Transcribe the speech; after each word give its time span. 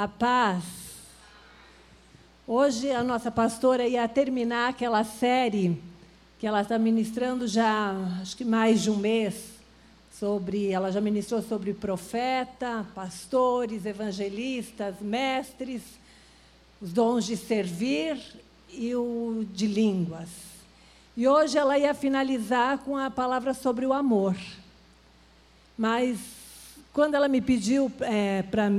A 0.00 0.08
paz. 0.08 0.64
Hoje 2.46 2.90
a 2.90 3.04
nossa 3.04 3.30
pastora 3.30 3.86
ia 3.86 4.08
terminar 4.08 4.70
aquela 4.70 5.04
série 5.04 5.78
que 6.38 6.46
ela 6.46 6.62
está 6.62 6.78
ministrando 6.78 7.46
já, 7.46 7.92
acho 8.22 8.34
que 8.34 8.42
mais 8.42 8.80
de 8.80 8.90
um 8.90 8.96
mês, 8.96 9.34
sobre, 10.18 10.70
ela 10.70 10.90
já 10.90 11.02
ministrou 11.02 11.42
sobre 11.42 11.74
profeta, 11.74 12.86
pastores, 12.94 13.84
evangelistas, 13.84 14.94
mestres, 15.02 15.82
os 16.80 16.94
dons 16.94 17.26
de 17.26 17.36
servir 17.36 18.18
e 18.70 18.94
o 18.94 19.44
de 19.52 19.66
línguas. 19.66 20.30
E 21.14 21.28
hoje 21.28 21.58
ela 21.58 21.78
ia 21.78 21.92
finalizar 21.92 22.78
com 22.78 22.96
a 22.96 23.10
palavra 23.10 23.52
sobre 23.52 23.84
o 23.84 23.92
amor. 23.92 24.34
Mas 25.76 26.18
quando 26.90 27.16
ela 27.16 27.28
me 27.28 27.42
pediu 27.42 27.92
é, 28.00 28.40
para 28.44 28.70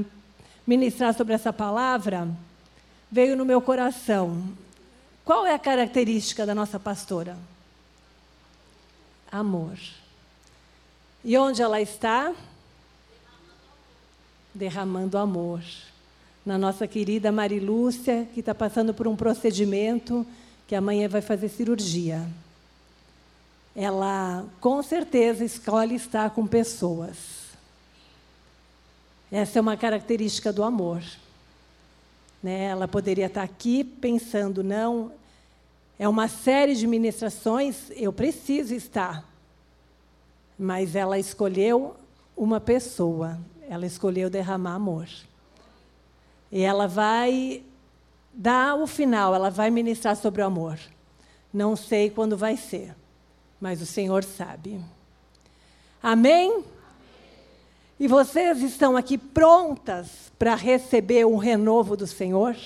ministrar 0.72 1.14
sobre 1.14 1.34
essa 1.34 1.52
palavra, 1.52 2.30
veio 3.12 3.36
no 3.36 3.44
meu 3.44 3.62
coração. 3.62 4.42
Qual 5.26 5.46
é 5.46 5.54
a 5.54 5.60
característica 5.60 6.46
da 6.46 6.56
nossa 6.56 6.80
pastora? 6.80 7.38
Amor. 9.30 9.78
E 11.26 11.38
onde 11.38 11.62
ela 11.62 11.82
está? 11.82 12.34
Derramando 14.56 15.18
amor. 15.18 15.62
Na 16.46 16.58
nossa 16.58 16.88
querida 16.88 17.34
Marilúcia, 17.34 18.26
que 18.34 18.40
está 18.40 18.56
passando 18.56 18.94
por 18.94 19.10
um 19.10 19.16
procedimento 19.16 20.26
que 20.68 20.74
amanhã 20.74 21.10
vai 21.10 21.22
fazer 21.22 21.50
cirurgia. 21.50 22.26
Ela, 23.76 24.46
com 24.62 24.82
certeza, 24.82 25.44
escolhe 25.44 25.96
estar 25.96 26.30
com 26.30 26.48
pessoas 26.48 27.41
essa 29.32 29.58
é 29.58 29.62
uma 29.62 29.78
característica 29.78 30.52
do 30.52 30.62
amor. 30.62 31.02
Né? 32.44 32.66
Ela 32.66 32.88
poderia 32.88 33.28
estar 33.28 33.44
aqui 33.44 33.84
pensando, 33.84 34.62
não, 34.62 35.12
é 35.98 36.08
uma 36.08 36.28
série 36.28 36.76
de 36.76 36.86
ministrações, 36.86 37.90
eu 37.92 38.12
preciso 38.12 38.74
estar. 38.74 39.24
Mas 40.60 40.96
ela 40.96 41.18
escolheu 41.18 41.96
uma 42.36 42.60
pessoa, 42.60 43.40
ela 43.70 43.86
escolheu 43.86 44.30
derramar 44.30 44.76
amor. 44.76 45.08
E 46.52 46.62
ela 46.62 46.88
vai 46.88 47.64
dar 48.34 48.76
o 48.76 48.86
final, 48.86 49.34
ela 49.34 49.50
vai 49.50 49.70
ministrar 49.70 50.16
sobre 50.16 50.42
o 50.42 50.46
amor. 50.46 50.78
Não 51.54 51.76
sei 51.76 52.10
quando 52.10 52.36
vai 52.36 52.58
ser, 52.58 52.96
mas 53.60 53.82
o 53.82 53.86
Senhor 53.86 54.24
sabe. 54.24 54.82
Amém? 56.02 56.64
E 58.02 58.08
vocês 58.08 58.64
estão 58.64 58.98
aqui 58.98 59.16
prontas 59.16 60.32
para 60.40 60.56
receber 60.56 61.24
um 61.24 61.38
renovo 61.38 61.96
do 61.96 62.08
Senhor? 62.08 62.58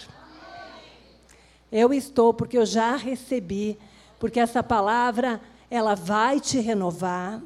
Eu 1.69 1.93
estou, 1.93 2.33
porque 2.33 2.57
eu 2.57 2.65
já 2.65 2.95
recebi, 2.95 3.77
porque 4.17 4.39
essa 4.39 4.63
palavra, 4.63 5.41
ela 5.69 5.93
vai 5.93 6.39
te 6.39 6.61
renovar, 6.61 7.41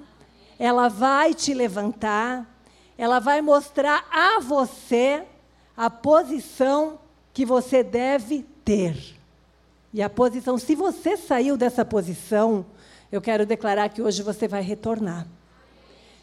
ela 0.59 0.87
vai 0.87 1.33
te 1.33 1.51
levantar, 1.51 2.47
ela 2.95 3.17
vai 3.17 3.41
mostrar 3.41 4.05
a 4.11 4.39
você 4.39 5.23
a 5.75 5.89
posição 5.89 6.99
que 7.33 7.43
você 7.43 7.81
deve 7.81 8.45
ter. 8.63 9.15
E 9.91 10.03
a 10.03 10.09
posição, 10.11 10.59
se 10.59 10.75
você 10.75 11.17
saiu 11.17 11.57
dessa 11.57 11.83
posição, 11.83 12.67
eu 13.11 13.19
quero 13.19 13.47
declarar 13.47 13.89
que 13.89 13.99
hoje 13.99 14.21
você 14.21 14.47
vai 14.47 14.61
retornar 14.61 15.25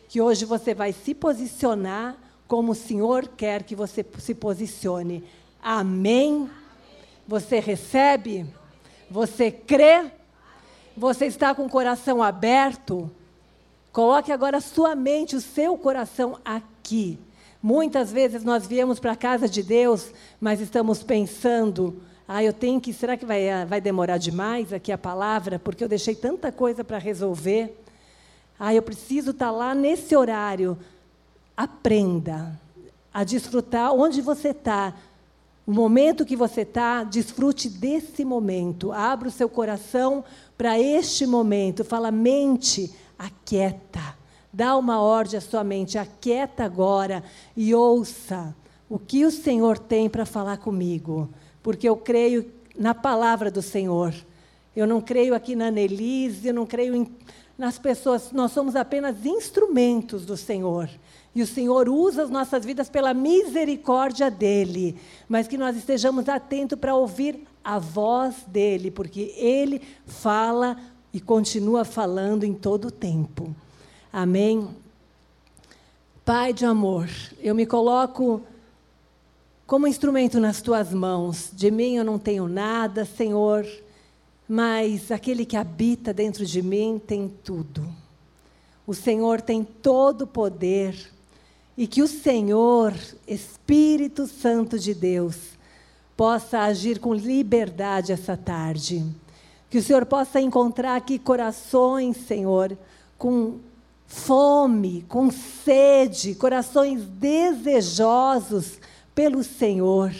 que 0.08 0.20
hoje 0.20 0.44
você 0.44 0.74
vai 0.74 0.92
se 0.92 1.14
posicionar 1.14 2.16
como 2.46 2.72
o 2.72 2.76
Senhor 2.76 3.28
quer 3.36 3.62
que 3.62 3.74
você 3.74 4.04
se 4.18 4.34
posicione. 4.34 5.24
Amém? 5.62 6.48
Você 7.26 7.58
recebe? 7.58 8.46
Você 9.10 9.50
crê? 9.50 10.10
Você 10.96 11.26
está 11.26 11.54
com 11.54 11.66
o 11.66 11.70
coração 11.70 12.22
aberto? 12.22 13.10
Coloque 13.92 14.30
agora 14.30 14.58
a 14.58 14.60
sua 14.60 14.94
mente, 14.94 15.34
o 15.34 15.40
seu 15.40 15.76
coração 15.76 16.38
aqui. 16.44 17.18
Muitas 17.62 18.12
vezes 18.12 18.44
nós 18.44 18.66
viemos 18.66 19.00
para 19.00 19.12
a 19.12 19.16
casa 19.16 19.48
de 19.48 19.62
Deus, 19.62 20.12
mas 20.40 20.60
estamos 20.60 21.02
pensando, 21.02 22.00
ah, 22.28 22.42
eu 22.42 22.52
tenho 22.52 22.80
que, 22.80 22.92
será 22.92 23.16
que 23.16 23.26
vai, 23.26 23.64
vai 23.66 23.80
demorar 23.80 24.18
demais 24.18 24.72
aqui 24.72 24.92
a 24.92 24.98
palavra? 24.98 25.58
Porque 25.58 25.82
eu 25.82 25.88
deixei 25.88 26.14
tanta 26.14 26.52
coisa 26.52 26.84
para 26.84 26.98
resolver. 26.98 27.76
Ah, 28.58 28.74
eu 28.74 28.82
preciso 28.82 29.30
estar 29.30 29.50
lá 29.50 29.74
nesse 29.74 30.16
horário. 30.16 30.78
Aprenda 31.56 32.58
a 33.12 33.24
desfrutar 33.24 33.92
onde 33.92 34.20
você 34.20 34.48
está. 34.48 34.94
O 35.66 35.72
momento 35.72 36.24
que 36.24 36.36
você 36.36 36.60
está, 36.60 37.02
desfrute 37.02 37.68
desse 37.68 38.24
momento. 38.24 38.92
Abra 38.92 39.28
o 39.28 39.32
seu 39.32 39.48
coração 39.48 40.24
para 40.56 40.78
este 40.78 41.26
momento. 41.26 41.84
Fala, 41.84 42.10
mente, 42.10 42.94
aquieta. 43.18 44.16
Dá 44.52 44.76
uma 44.76 45.00
ordem 45.00 45.36
à 45.36 45.40
sua 45.40 45.64
mente, 45.64 45.98
aquieta 45.98 46.64
agora 46.64 47.22
e 47.56 47.74
ouça 47.74 48.54
o 48.88 48.98
que 48.98 49.24
o 49.24 49.30
Senhor 49.30 49.78
tem 49.78 50.08
para 50.08 50.24
falar 50.24 50.58
comigo. 50.58 51.28
Porque 51.62 51.88
eu 51.88 51.96
creio 51.96 52.50
na 52.78 52.94
palavra 52.94 53.50
do 53.50 53.60
Senhor. 53.60 54.14
Eu 54.74 54.86
não 54.86 55.00
creio 55.00 55.34
aqui 55.34 55.56
na 55.56 55.70
Nelise, 55.70 56.48
eu 56.48 56.54
não 56.54 56.66
creio 56.66 56.94
em 56.94 57.10
nas 57.58 57.78
pessoas, 57.78 58.32
nós 58.32 58.52
somos 58.52 58.76
apenas 58.76 59.24
instrumentos 59.24 60.26
do 60.26 60.36
Senhor. 60.36 60.90
E 61.34 61.42
o 61.42 61.46
Senhor 61.46 61.88
usa 61.88 62.22
as 62.22 62.30
nossas 62.30 62.64
vidas 62.64 62.88
pela 62.88 63.14
misericórdia 63.14 64.30
dEle. 64.30 64.96
Mas 65.28 65.48
que 65.48 65.56
nós 65.56 65.76
estejamos 65.76 66.28
atentos 66.28 66.78
para 66.78 66.94
ouvir 66.94 67.46
a 67.64 67.78
voz 67.78 68.36
dEle, 68.46 68.90
porque 68.90 69.34
Ele 69.36 69.80
fala 70.06 70.76
e 71.12 71.20
continua 71.20 71.84
falando 71.84 72.44
em 72.44 72.52
todo 72.52 72.88
o 72.88 72.90
tempo. 72.90 73.54
Amém? 74.12 74.68
Pai 76.24 76.52
de 76.52 76.64
amor, 76.64 77.08
eu 77.40 77.54
me 77.54 77.64
coloco 77.64 78.42
como 79.66 79.86
instrumento 79.86 80.38
nas 80.38 80.60
tuas 80.60 80.92
mãos. 80.92 81.50
De 81.52 81.70
mim 81.70 81.96
eu 81.96 82.04
não 82.04 82.18
tenho 82.18 82.48
nada, 82.48 83.04
Senhor 83.04 83.66
mas 84.48 85.10
aquele 85.10 85.44
que 85.44 85.56
habita 85.56 86.14
dentro 86.14 86.46
de 86.46 86.62
mim 86.62 87.00
tem 87.04 87.28
tudo. 87.28 87.86
O 88.86 88.94
Senhor 88.94 89.40
tem 89.40 89.64
todo 89.64 90.22
o 90.22 90.26
poder 90.26 91.10
e 91.76 91.86
que 91.86 92.02
o 92.02 92.08
Senhor, 92.08 92.94
Espírito 93.26 94.26
Santo 94.26 94.78
de 94.78 94.94
Deus, 94.94 95.36
possa 96.16 96.60
agir 96.60 97.00
com 97.00 97.12
liberdade 97.12 98.12
essa 98.12 98.36
tarde. 98.36 99.04
Que 99.68 99.78
o 99.78 99.82
Senhor 99.82 100.06
possa 100.06 100.40
encontrar 100.40 100.96
aqui 100.96 101.18
corações, 101.18 102.16
Senhor, 102.18 102.78
com 103.18 103.58
fome, 104.06 105.04
com 105.08 105.30
sede, 105.30 106.36
corações 106.36 107.02
desejosos 107.02 108.78
pelo 109.12 109.42
Senhor 109.42 110.12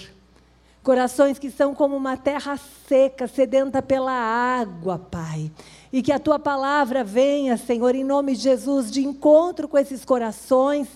corações 0.87 1.37
que 1.37 1.51
são 1.51 1.75
como 1.75 1.97
uma 1.97 2.17
terra 2.17 2.57
seca, 2.89 3.27
sedenta 3.27 3.83
pela 3.83 4.13
água, 4.13 4.97
Pai. 4.97 5.51
E 5.93 6.01
que 6.01 6.13
a 6.13 6.19
tua 6.21 6.39
palavra 6.39 7.03
venha, 7.03 7.57
Senhor, 7.57 7.93
em 7.97 8.05
nome 8.05 8.37
de 8.37 8.43
Jesus, 8.43 8.89
de 8.89 9.05
encontro 9.05 9.67
com 9.67 9.77
esses 9.77 10.05
corações 10.05 10.87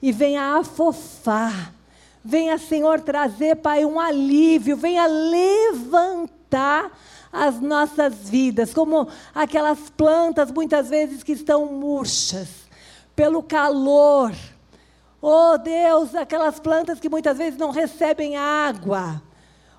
e 0.00 0.10
venha 0.12 0.56
afofar. 0.56 1.74
Venha, 2.24 2.56
Senhor, 2.56 3.02
trazer, 3.02 3.56
Pai, 3.56 3.84
um 3.84 4.00
alívio, 4.00 4.78
venha 4.78 5.06
levantar 5.06 6.90
as 7.30 7.60
nossas 7.60 8.30
vidas, 8.30 8.72
como 8.72 9.06
aquelas 9.34 9.90
plantas 9.90 10.50
muitas 10.50 10.88
vezes 10.88 11.22
que 11.22 11.32
estão 11.32 11.66
murchas 11.66 12.48
pelo 13.14 13.42
calor. 13.42 14.32
Oh 15.20 15.58
Deus, 15.58 16.14
aquelas 16.14 16.58
plantas 16.58 16.98
que 16.98 17.10
muitas 17.10 17.36
vezes 17.36 17.58
não 17.58 17.70
recebem 17.70 18.38
água. 18.38 19.20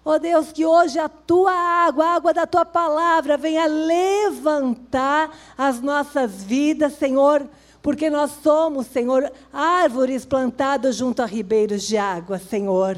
Ó 0.07 0.13
oh 0.13 0.19
Deus, 0.19 0.51
que 0.51 0.63
hoje 0.63 0.99
a 0.99 1.09
tua 1.09 1.51
água, 1.51 2.05
a 2.05 2.13
água 2.13 2.31
da 2.31 2.45
tua 2.45 2.63
palavra, 2.63 3.37
venha 3.37 3.65
levantar 3.65 5.35
as 5.57 5.81
nossas 5.81 6.43
vidas, 6.43 6.93
Senhor, 6.93 7.49
porque 7.81 8.07
nós 8.07 8.29
somos, 8.43 8.85
Senhor, 8.85 9.31
árvores 9.51 10.23
plantadas 10.23 10.95
junto 10.95 11.23
a 11.23 11.25
ribeiros 11.25 11.81
de 11.87 11.97
água, 11.97 12.37
Senhor. 12.37 12.95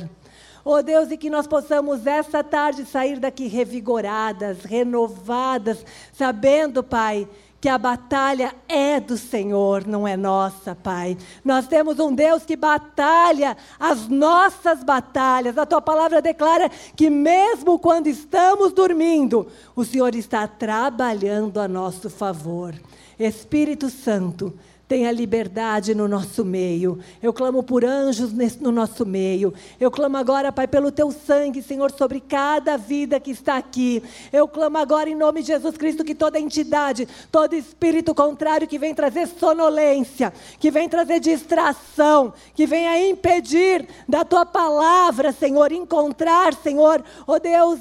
Oh 0.66 0.84
Deus, 0.84 1.10
e 1.10 1.16
que 1.16 1.30
nós 1.30 1.48
possamos 1.48 2.06
essa 2.06 2.44
tarde 2.44 2.84
sair 2.84 3.20
daqui 3.22 3.48
revigoradas, 3.48 4.64
renovadas, 4.64 5.86
sabendo, 6.12 6.84
Pai, 6.84 7.26
que 7.60 7.68
a 7.68 7.78
batalha 7.78 8.54
é 8.68 9.00
do 9.00 9.18
Senhor, 9.18 9.86
não 9.88 10.08
é 10.08 10.16
nossa, 10.16 10.76
Pai. 10.76 11.18
Nós 11.44 11.68
temos 11.68 12.00
um 12.00 12.14
Deus 12.14 12.46
que 12.46 12.56
batalha 12.56 13.58
as 13.80 14.08
nossas 14.08 14.84
batalhas. 14.84 15.58
A 15.58 15.66
tua 15.66 15.82
palavra 15.82 16.22
declara 16.22 16.70
que 16.96 17.10
mesmo 17.10 17.80
quando 17.80 18.08
estamos 18.08 18.74
dormindo, 18.74 19.48
o 19.76 19.84
Senhor 19.84 20.14
está 20.16 20.48
trabalhando 20.48 21.60
a 21.60 21.68
nosso 21.68 22.10
favor. 22.10 22.76
Espírito 23.18 23.90
Santo, 23.90 24.54
tenha 24.88 25.12
liberdade 25.12 25.94
no 25.94 26.08
nosso 26.08 26.46
meio. 26.46 27.00
Eu 27.22 27.34
clamo 27.34 27.62
por 27.62 27.84
anjos 27.84 28.32
no 28.60 28.72
nosso 28.72 29.06
meio. 29.06 29.54
Eu 29.80 29.92
clamo 29.92 30.16
agora, 30.16 30.52
Pai, 30.52 30.68
pelo 30.68 30.92
teu 30.92 31.12
sangue, 31.12 31.62
Senhor, 31.62 31.92
sobre 31.92 32.22
cada 32.22 32.78
vida 32.78 33.20
que 33.20 33.32
está 33.32 33.58
aqui. 33.58 34.02
Eu 34.32 34.48
clamo 34.48 34.78
agora, 34.78 35.10
em 35.10 35.16
nome 35.16 35.42
de 35.42 35.48
Jesus 35.48 35.76
Cristo, 35.78 36.06
que 36.06 36.16
toda 36.16 36.40
entidade, 36.40 37.08
todo 37.30 37.54
espírito 37.54 38.16
contrário 38.16 38.68
que 38.68 38.80
vem 38.80 38.96
trazer 38.96 39.28
sonolência, 39.28 40.34
que 40.58 40.72
vem 40.72 40.88
trazer 40.88 41.20
distração, 41.20 42.34
que 42.56 42.66
venha 42.66 43.10
impedir 43.10 43.88
da 44.08 44.24
tua 44.24 44.46
palavra, 44.46 45.34
Senhor, 45.34 45.72
encontrar, 45.74 46.54
Senhor, 46.54 47.04
oh 47.26 47.40
Deus, 47.40 47.80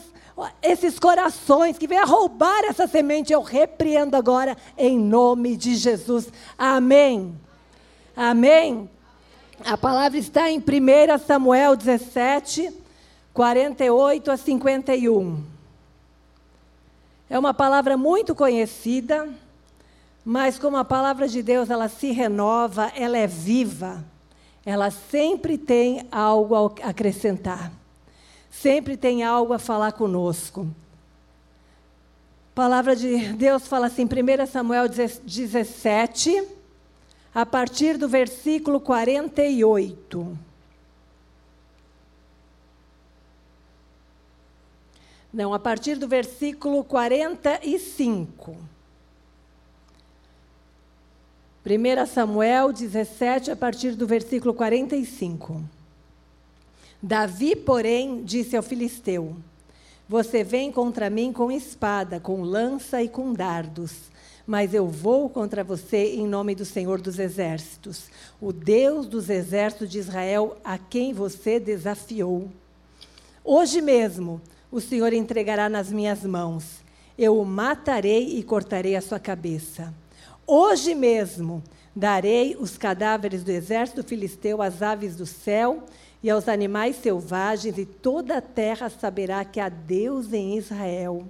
esses 0.63 0.99
corações 0.99 1.79
que 1.79 1.87
vêm 1.87 1.99
a 1.99 2.05
roubar 2.05 2.65
essa 2.65 2.87
semente, 2.87 3.33
eu 3.33 3.43
repreendo 3.43 4.17
agora 4.17 4.57
em 4.77 4.99
nome 4.99 5.57
de 5.57 5.75
Jesus. 5.75 6.29
Amém. 6.59 7.35
Amém. 8.15 8.91
A 9.65 9.79
palavra 9.79 10.19
está 10.19 10.51
em 10.51 10.59
1 10.59 10.63
Samuel 11.27 11.75
17, 11.75 12.71
48 13.33 14.31
a 14.31 14.37
51. 14.37 15.43
É 17.31 17.39
uma 17.39 17.55
palavra 17.55 17.97
muito 17.97 18.35
conhecida, 18.35 19.29
mas 20.25 20.59
como 20.59 20.77
a 20.77 20.85
palavra 20.85 21.27
de 21.27 21.43
Deus 21.43 21.71
ela 21.71 21.89
se 21.89 22.13
renova, 22.13 22.93
ela 22.95 23.17
é 23.17 23.27
viva, 23.27 24.05
ela 24.65 24.91
sempre 24.91 25.57
tem 25.57 26.07
algo 26.13 26.55
a 26.55 26.91
acrescentar 26.91 27.73
sempre 28.61 28.97
tem 28.97 29.23
algo 29.23 29.53
a 29.53 29.59
falar 29.59 29.93
conosco. 29.93 30.67
A 32.53 32.55
palavra 32.55 32.97
de 32.97 33.33
Deus 33.35 33.69
fala 33.69 33.87
assim, 33.87 34.05
1 34.05 34.47
Samuel 34.47 34.89
17, 34.89 36.43
a 37.35 37.45
partir 37.45 37.99
do 37.99 38.09
versículo 38.09 38.81
48. 38.81 40.39
Não, 45.33 45.53
a 45.53 45.59
partir 45.59 45.97
do 45.97 46.09
versículo 46.09 46.83
45. 46.83 48.57
1 51.67 52.07
Samuel 52.07 52.73
17, 52.73 53.51
a 53.51 53.57
partir 53.57 53.93
do 53.93 54.07
versículo 54.07 54.55
45. 54.55 55.76
Davi, 57.07 57.55
porém, 57.55 58.25
disse 58.25 58.57
ao 58.57 58.65
filisteu: 58.65 59.37
Você 60.09 60.43
vem 60.43 60.73
contra 60.73 61.09
mim 61.09 61.33
com 61.33 61.53
espada, 61.53 62.19
com 62.19 62.43
lança 62.43 63.01
e 63.01 63.09
com 63.09 63.33
dardos. 63.33 64.11
Mas 64.45 64.75
eu 64.75 64.89
vou 64.89 65.31
contra 65.31 65.63
você 65.63 66.17
em 66.17 66.27
nome 66.27 66.53
do 66.57 66.65
Senhor 66.65 67.01
dos 67.01 67.21
Exércitos, 67.21 68.07
o 68.41 68.53
Deus 68.53 69.07
dos 69.07 69.31
exércitos 69.31 69.89
de 69.89 70.01
Israel, 70.01 70.57
a 70.65 70.79
quem 70.79 71.13
você 71.13 71.61
desafiou. 71.61 72.51
Hoje 73.45 73.81
mesmo 73.81 74.41
o 74.69 74.81
Senhor 74.81 75.13
entregará 75.13 75.69
nas 75.69 75.93
minhas 75.93 76.25
mãos. 76.25 76.81
Eu 77.17 77.39
o 77.39 77.47
matarei 77.47 78.37
e 78.37 78.43
cortarei 78.43 78.97
a 78.97 79.01
sua 79.01 79.21
cabeça. 79.21 79.95
Hoje 80.45 80.93
mesmo 80.93 81.63
darei 81.95 82.57
os 82.59 82.77
cadáveres 82.77 83.45
do 83.45 83.51
exército 83.53 84.03
filisteu 84.03 84.61
às 84.61 84.83
aves 84.83 85.15
do 85.15 85.25
céu 85.25 85.85
e 86.23 86.31
aos 86.31 86.49
animais 86.49 86.97
selvagens, 86.97 87.79
e 87.79 87.85
toda 87.85 88.39
a 88.39 88.41
terra 88.41 88.89
saberá 88.89 89.45
que 89.45 89.61
há 89.61 89.69
Deus 89.69 90.33
em 90.33 90.57
Israel. 90.57 91.27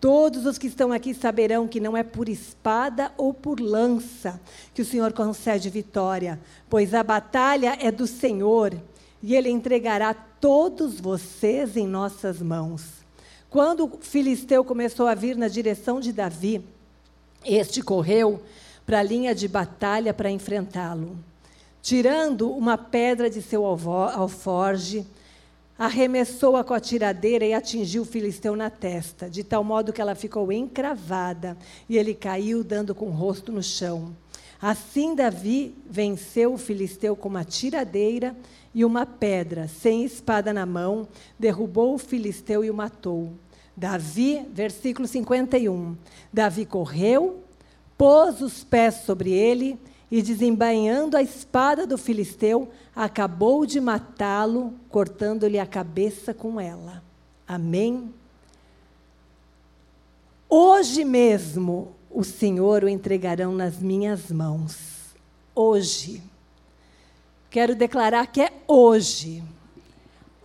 Todos 0.00 0.46
os 0.46 0.58
que 0.58 0.66
estão 0.66 0.92
aqui 0.92 1.14
saberão 1.14 1.68
que 1.68 1.78
não 1.80 1.96
é 1.96 2.02
por 2.02 2.28
espada 2.28 3.12
ou 3.16 3.32
por 3.32 3.60
lança 3.60 4.40
que 4.74 4.82
o 4.82 4.84
Senhor 4.84 5.12
concede 5.12 5.70
vitória, 5.70 6.40
pois 6.68 6.92
a 6.92 7.02
batalha 7.02 7.78
é 7.80 7.90
do 7.90 8.06
Senhor, 8.06 8.76
e 9.22 9.36
ele 9.36 9.48
entregará 9.48 10.12
todos 10.12 10.98
vocês 10.98 11.76
em 11.76 11.86
nossas 11.86 12.42
mãos. 12.42 12.82
Quando 13.48 13.84
o 13.84 13.98
filisteu 14.00 14.64
começou 14.64 15.06
a 15.06 15.14
vir 15.14 15.36
na 15.36 15.46
direção 15.46 16.00
de 16.00 16.12
Davi, 16.12 16.64
este 17.44 17.80
correu 17.80 18.42
para 18.84 18.98
a 18.98 19.02
linha 19.04 19.34
de 19.34 19.46
batalha 19.46 20.12
para 20.12 20.30
enfrentá-lo 20.30 21.16
tirando 21.82 22.48
uma 22.50 22.78
pedra 22.78 23.28
de 23.28 23.42
seu 23.42 23.66
alforge, 23.66 25.04
arremessou-a 25.76 26.62
com 26.62 26.72
a 26.72 26.80
tiradeira 26.80 27.44
e 27.44 27.52
atingiu 27.52 28.02
o 28.02 28.06
filisteu 28.06 28.54
na 28.54 28.70
testa, 28.70 29.28
de 29.28 29.42
tal 29.42 29.64
modo 29.64 29.92
que 29.92 30.00
ela 30.00 30.14
ficou 30.14 30.52
encravada, 30.52 31.58
e 31.88 31.98
ele 31.98 32.14
caiu, 32.14 32.62
dando 32.62 32.94
com 32.94 33.06
o 33.06 33.10
rosto 33.10 33.50
no 33.50 33.62
chão. 33.62 34.16
Assim 34.60 35.16
Davi 35.16 35.74
venceu 35.90 36.54
o 36.54 36.58
filisteu 36.58 37.16
com 37.16 37.28
uma 37.28 37.44
tiradeira 37.44 38.36
e 38.72 38.84
uma 38.84 39.04
pedra, 39.04 39.66
sem 39.66 40.04
espada 40.04 40.52
na 40.52 40.64
mão, 40.64 41.08
derrubou 41.36 41.94
o 41.94 41.98
filisteu 41.98 42.64
e 42.64 42.70
o 42.70 42.74
matou. 42.74 43.32
Davi, 43.76 44.46
versículo 44.52 45.08
51. 45.08 45.96
Davi 46.32 46.64
correu, 46.64 47.42
pôs 47.98 48.40
os 48.40 48.62
pés 48.62 49.02
sobre 49.04 49.32
ele 49.32 49.76
e 50.12 50.20
desembainhando 50.20 51.16
a 51.16 51.22
espada 51.22 51.86
do 51.86 51.96
filisteu, 51.96 52.68
acabou 52.94 53.64
de 53.64 53.80
matá-lo, 53.80 54.74
cortando-lhe 54.90 55.58
a 55.58 55.64
cabeça 55.64 56.34
com 56.34 56.60
ela. 56.60 57.02
Amém? 57.48 58.12
Hoje 60.50 61.02
mesmo 61.02 61.94
o 62.10 62.22
Senhor 62.22 62.84
o 62.84 62.90
entregarão 62.90 63.54
nas 63.54 63.78
minhas 63.78 64.30
mãos. 64.30 64.76
Hoje. 65.54 66.22
Quero 67.48 67.74
declarar 67.74 68.26
que 68.26 68.42
é 68.42 68.52
hoje. 68.68 69.42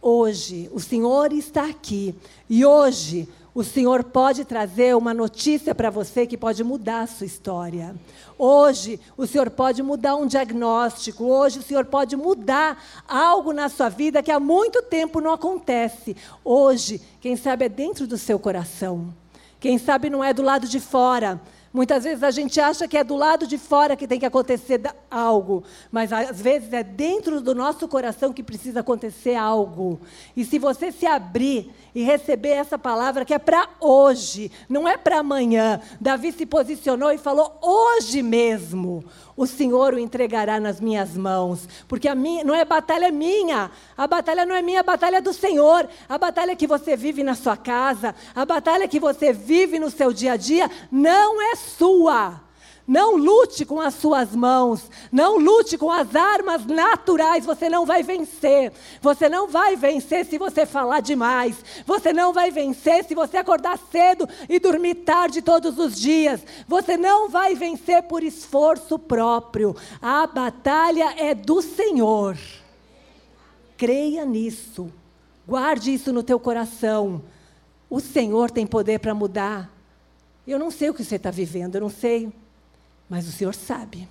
Hoje. 0.02 0.70
O 0.72 0.80
Senhor 0.80 1.34
está 1.34 1.66
aqui. 1.66 2.16
E 2.50 2.66
hoje 2.66 3.28
o 3.58 3.64
Senhor 3.64 4.04
pode 4.04 4.46
trazer 4.46 4.96
uma 4.96 5.16
notícia 5.16 5.74
para 5.74 5.90
você 5.90 6.28
que 6.28 6.38
pode 6.38 6.64
mudar 6.64 7.00
a 7.00 7.08
sua 7.08 7.26
história. 7.26 7.96
Hoje, 8.38 9.00
o 9.18 9.26
Senhor 9.26 9.50
pode 9.50 9.82
mudar 9.82 10.16
um 10.16 10.28
diagnóstico. 10.28 11.24
Hoje, 11.24 11.58
o 11.58 11.64
Senhor 11.64 11.84
pode 11.86 12.16
mudar 12.16 12.80
algo 13.08 13.52
na 13.52 13.68
sua 13.68 13.90
vida 13.90 14.22
que 14.22 14.30
há 14.30 14.40
muito 14.40 14.84
tempo 14.84 15.20
não 15.20 15.34
acontece. 15.34 16.16
Hoje, 16.46 17.02
quem 17.20 17.36
sabe 17.36 17.66
é 17.66 17.70
dentro 17.70 18.06
do 18.06 18.16
seu 18.16 18.38
coração. 18.38 19.12
Quem 19.60 19.80
sabe 19.80 20.08
não 20.08 20.24
é 20.24 20.36
do 20.36 20.44
lado 20.44 20.68
de 20.68 20.80
fora. 20.80 21.42
Muitas 21.78 22.06
vezes 22.06 22.24
a 22.24 22.32
gente 22.32 22.60
acha 22.60 22.88
que 22.88 22.98
é 22.98 23.04
do 23.04 23.16
lado 23.16 23.46
de 23.46 23.56
fora 23.56 23.96
que 23.96 24.08
tem 24.08 24.20
que 24.20 24.26
acontecer 24.26 24.82
algo, 25.12 25.64
mas 25.92 26.12
às 26.12 26.42
vezes 26.42 26.74
é 26.74 26.82
dentro 26.82 27.40
do 27.40 27.54
nosso 27.54 27.88
coração 27.88 28.34
que 28.34 28.42
precisa 28.42 28.80
acontecer 28.80 29.36
algo. 29.36 30.02
E 30.36 30.44
se 30.44 30.58
você 30.58 30.92
se 30.92 31.06
abrir 31.06 31.72
e 31.94 32.02
receber 32.02 32.50
essa 32.50 32.80
palavra 32.80 33.24
que 33.24 33.32
é 33.32 33.38
para 33.38 33.70
hoje, 33.80 34.52
não 34.68 34.88
é 34.88 34.98
para 34.98 35.20
amanhã. 35.20 35.80
Davi 36.02 36.32
se 36.32 36.48
posicionou 36.48 37.12
e 37.12 37.20
falou: 37.20 37.60
hoje 37.62 38.24
mesmo 38.24 39.06
o 39.38 39.46
Senhor 39.46 39.94
o 39.94 40.00
entregará 40.00 40.60
nas 40.60 40.82
minhas 40.82 41.16
mãos, 41.16 41.70
porque 41.88 42.08
a 42.08 42.16
minha 42.16 42.44
não 42.44 42.56
é 42.56 42.66
batalha 42.66 43.12
minha, 43.12 43.70
a 43.96 44.08
batalha 44.08 44.46
não 44.46 44.56
é 44.56 44.64
minha, 44.64 44.80
a 44.80 44.84
batalha 44.84 45.18
é 45.18 45.22
do 45.22 45.32
Senhor, 45.32 45.88
a 46.10 46.18
batalha 46.18 46.56
que 46.56 46.66
você 46.66 46.98
vive 46.98 47.24
na 47.24 47.36
sua 47.36 47.56
casa, 47.56 48.16
a 48.36 48.44
batalha 48.44 48.88
que 48.88 49.00
você 49.00 49.32
vive 49.32 49.78
no 49.78 49.92
seu 49.92 50.12
dia 50.12 50.34
a 50.34 50.38
dia, 50.38 50.70
não 50.92 51.40
é 51.40 51.56
sua. 51.56 52.47
Não 52.88 53.18
lute 53.18 53.66
com 53.66 53.82
as 53.82 53.96
suas 53.96 54.34
mãos, 54.34 54.90
não 55.12 55.38
lute 55.38 55.78
com 55.78 55.92
as 55.92 56.16
armas 56.16 56.66
naturais, 56.66 57.46
você 57.46 57.68
não 57.68 57.86
vai 57.86 58.02
vencer. 58.02 58.72
Você 59.02 59.28
não 59.28 59.50
vai 59.50 59.76
vencer 59.76 60.26
se 60.26 60.38
você 60.38 60.66
falar 60.66 61.02
demais. 61.02 61.58
Você 61.86 62.14
não 62.14 62.32
vai 62.32 62.50
vencer 62.50 63.04
se 63.04 63.14
você 63.14 63.36
acordar 63.36 63.78
cedo 63.92 64.26
e 64.48 64.58
dormir 64.58 64.96
tarde 64.96 65.42
todos 65.42 65.78
os 65.78 66.00
dias. 66.00 66.42
Você 66.66 66.96
não 66.96 67.28
vai 67.28 67.56
vencer 67.56 68.04
por 68.04 68.24
esforço 68.24 68.98
próprio. 68.98 69.76
A 70.02 70.26
batalha 70.26 71.14
é 71.18 71.36
do 71.36 71.62
Senhor. 71.62 72.38
Creia 73.76 74.24
nisso. 74.24 74.90
Guarde 75.46 75.94
isso 75.94 76.14
no 76.14 76.24
teu 76.24 76.40
coração. 76.40 77.22
O 77.90 78.00
Senhor 78.00 78.50
tem 78.50 78.66
poder 78.66 79.00
para 79.00 79.14
mudar. 79.14 79.70
Eu 80.48 80.58
não 80.58 80.72
sei 80.72 80.90
o 80.90 80.94
que 80.94 81.04
você 81.04 81.18
está 81.18 81.30
vivendo, 81.30 81.76
eu 81.76 81.82
não 81.82 81.90
sei. 81.90 82.32
Mas 83.10 83.28
o 83.28 83.32
Senhor 83.32 83.56
sabe. 83.56 84.08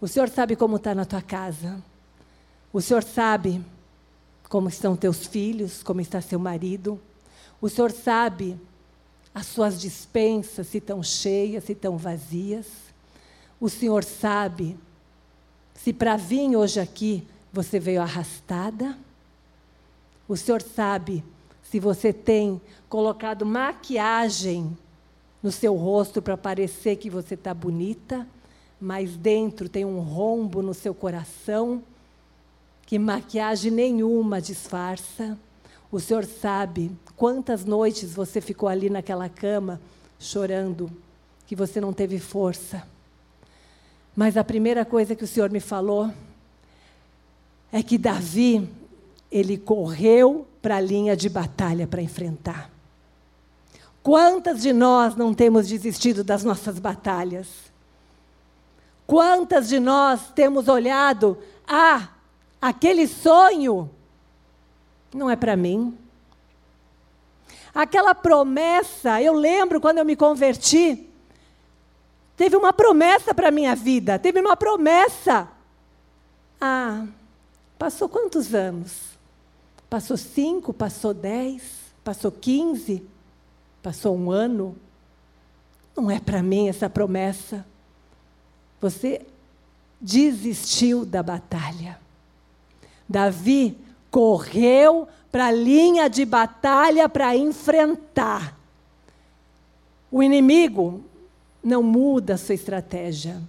O 0.00 0.06
Senhor 0.06 0.28
sabe 0.28 0.54
como 0.56 0.76
está 0.76 0.94
na 0.94 1.04
tua 1.04 1.22
casa. 1.22 1.82
O 2.72 2.80
Senhor 2.80 3.02
sabe 3.02 3.64
como 4.48 4.68
estão 4.68 4.96
teus 4.96 5.26
filhos, 5.26 5.82
como 5.82 6.00
está 6.00 6.20
seu 6.20 6.38
marido. 6.38 7.00
O 7.60 7.68
Senhor 7.68 7.90
sabe 7.90 8.58
as 9.34 9.46
suas 9.46 9.80
dispensas, 9.80 10.66
se 10.66 10.78
estão 10.78 11.02
cheias, 11.02 11.64
se 11.64 11.72
estão 11.72 11.96
vazias. 11.96 12.66
O 13.60 13.68
Senhor 13.68 14.04
sabe 14.04 14.78
se 15.74 15.92
para 15.92 16.16
vir 16.16 16.56
hoje 16.56 16.80
aqui 16.80 17.26
você 17.52 17.78
veio 17.78 18.02
arrastada. 18.02 18.98
O 20.26 20.36
Senhor 20.36 20.60
sabe 20.60 21.24
se 21.62 21.78
você 21.78 22.12
tem 22.12 22.60
colocado 22.88 23.46
maquiagem 23.46 24.76
no 25.42 25.52
seu 25.52 25.74
rosto 25.74 26.20
para 26.20 26.36
parecer 26.36 26.96
que 26.96 27.08
você 27.08 27.34
está 27.34 27.54
bonita, 27.54 28.26
mas 28.80 29.16
dentro 29.16 29.68
tem 29.68 29.84
um 29.84 30.00
rombo 30.00 30.62
no 30.62 30.74
seu 30.74 30.94
coração 30.94 31.82
que 32.86 32.98
maquiagem 32.98 33.70
nenhuma 33.70 34.40
disfarça. 34.40 35.38
O 35.92 36.00
Senhor 36.00 36.24
sabe 36.24 36.90
quantas 37.16 37.64
noites 37.64 38.14
você 38.14 38.40
ficou 38.40 38.68
ali 38.68 38.88
naquela 38.88 39.28
cama 39.28 39.80
chorando, 40.18 40.90
que 41.46 41.54
você 41.54 41.80
não 41.80 41.92
teve 41.92 42.18
força. 42.18 42.82
Mas 44.16 44.36
a 44.36 44.42
primeira 44.42 44.84
coisa 44.84 45.14
que 45.14 45.24
o 45.24 45.28
Senhor 45.28 45.50
me 45.50 45.60
falou 45.60 46.10
é 47.70 47.82
que 47.82 47.98
Davi, 47.98 48.68
ele 49.30 49.56
correu 49.58 50.46
para 50.62 50.76
a 50.76 50.80
linha 50.80 51.16
de 51.16 51.28
batalha 51.28 51.86
para 51.86 52.02
enfrentar. 52.02 52.70
Quantas 54.02 54.62
de 54.62 54.72
nós 54.72 55.16
não 55.16 55.34
temos 55.34 55.68
desistido 55.68 56.24
das 56.24 56.44
nossas 56.44 56.78
batalhas? 56.78 57.48
Quantas 59.06 59.68
de 59.68 59.80
nós 59.80 60.30
temos 60.34 60.68
olhado, 60.68 61.38
ah, 61.66 62.08
aquele 62.60 63.06
sonho 63.06 63.90
não 65.14 65.30
é 65.30 65.36
para 65.36 65.56
mim. 65.56 65.96
Aquela 67.74 68.14
promessa, 68.14 69.22
eu 69.22 69.32
lembro 69.32 69.80
quando 69.80 69.98
eu 69.98 70.04
me 70.04 70.16
converti, 70.16 71.08
teve 72.36 72.56
uma 72.56 72.72
promessa 72.72 73.34
para 73.34 73.48
a 73.48 73.52
minha 73.52 73.74
vida, 73.74 74.18
teve 74.18 74.40
uma 74.40 74.56
promessa. 74.56 75.48
Ah, 76.60 77.06
passou 77.78 78.08
quantos 78.08 78.54
anos? 78.54 79.16
Passou 79.88 80.16
cinco, 80.16 80.72
passou 80.72 81.14
dez, 81.14 81.62
passou 82.04 82.30
quinze? 82.30 83.06
Passou 83.82 84.16
um 84.16 84.30
ano. 84.30 84.76
Não 85.96 86.10
é 86.10 86.20
para 86.20 86.42
mim 86.42 86.68
essa 86.68 86.88
promessa. 86.88 87.66
Você 88.80 89.22
desistiu 90.00 91.04
da 91.04 91.22
batalha. 91.22 91.98
Davi 93.08 93.76
correu 94.10 95.08
para 95.30 95.46
a 95.46 95.52
linha 95.52 96.08
de 96.08 96.24
batalha 96.24 97.08
para 97.08 97.36
enfrentar. 97.36 98.56
O 100.10 100.22
inimigo 100.22 101.04
não 101.62 101.82
muda 101.82 102.34
a 102.34 102.38
sua 102.38 102.54
estratégia. 102.54 103.40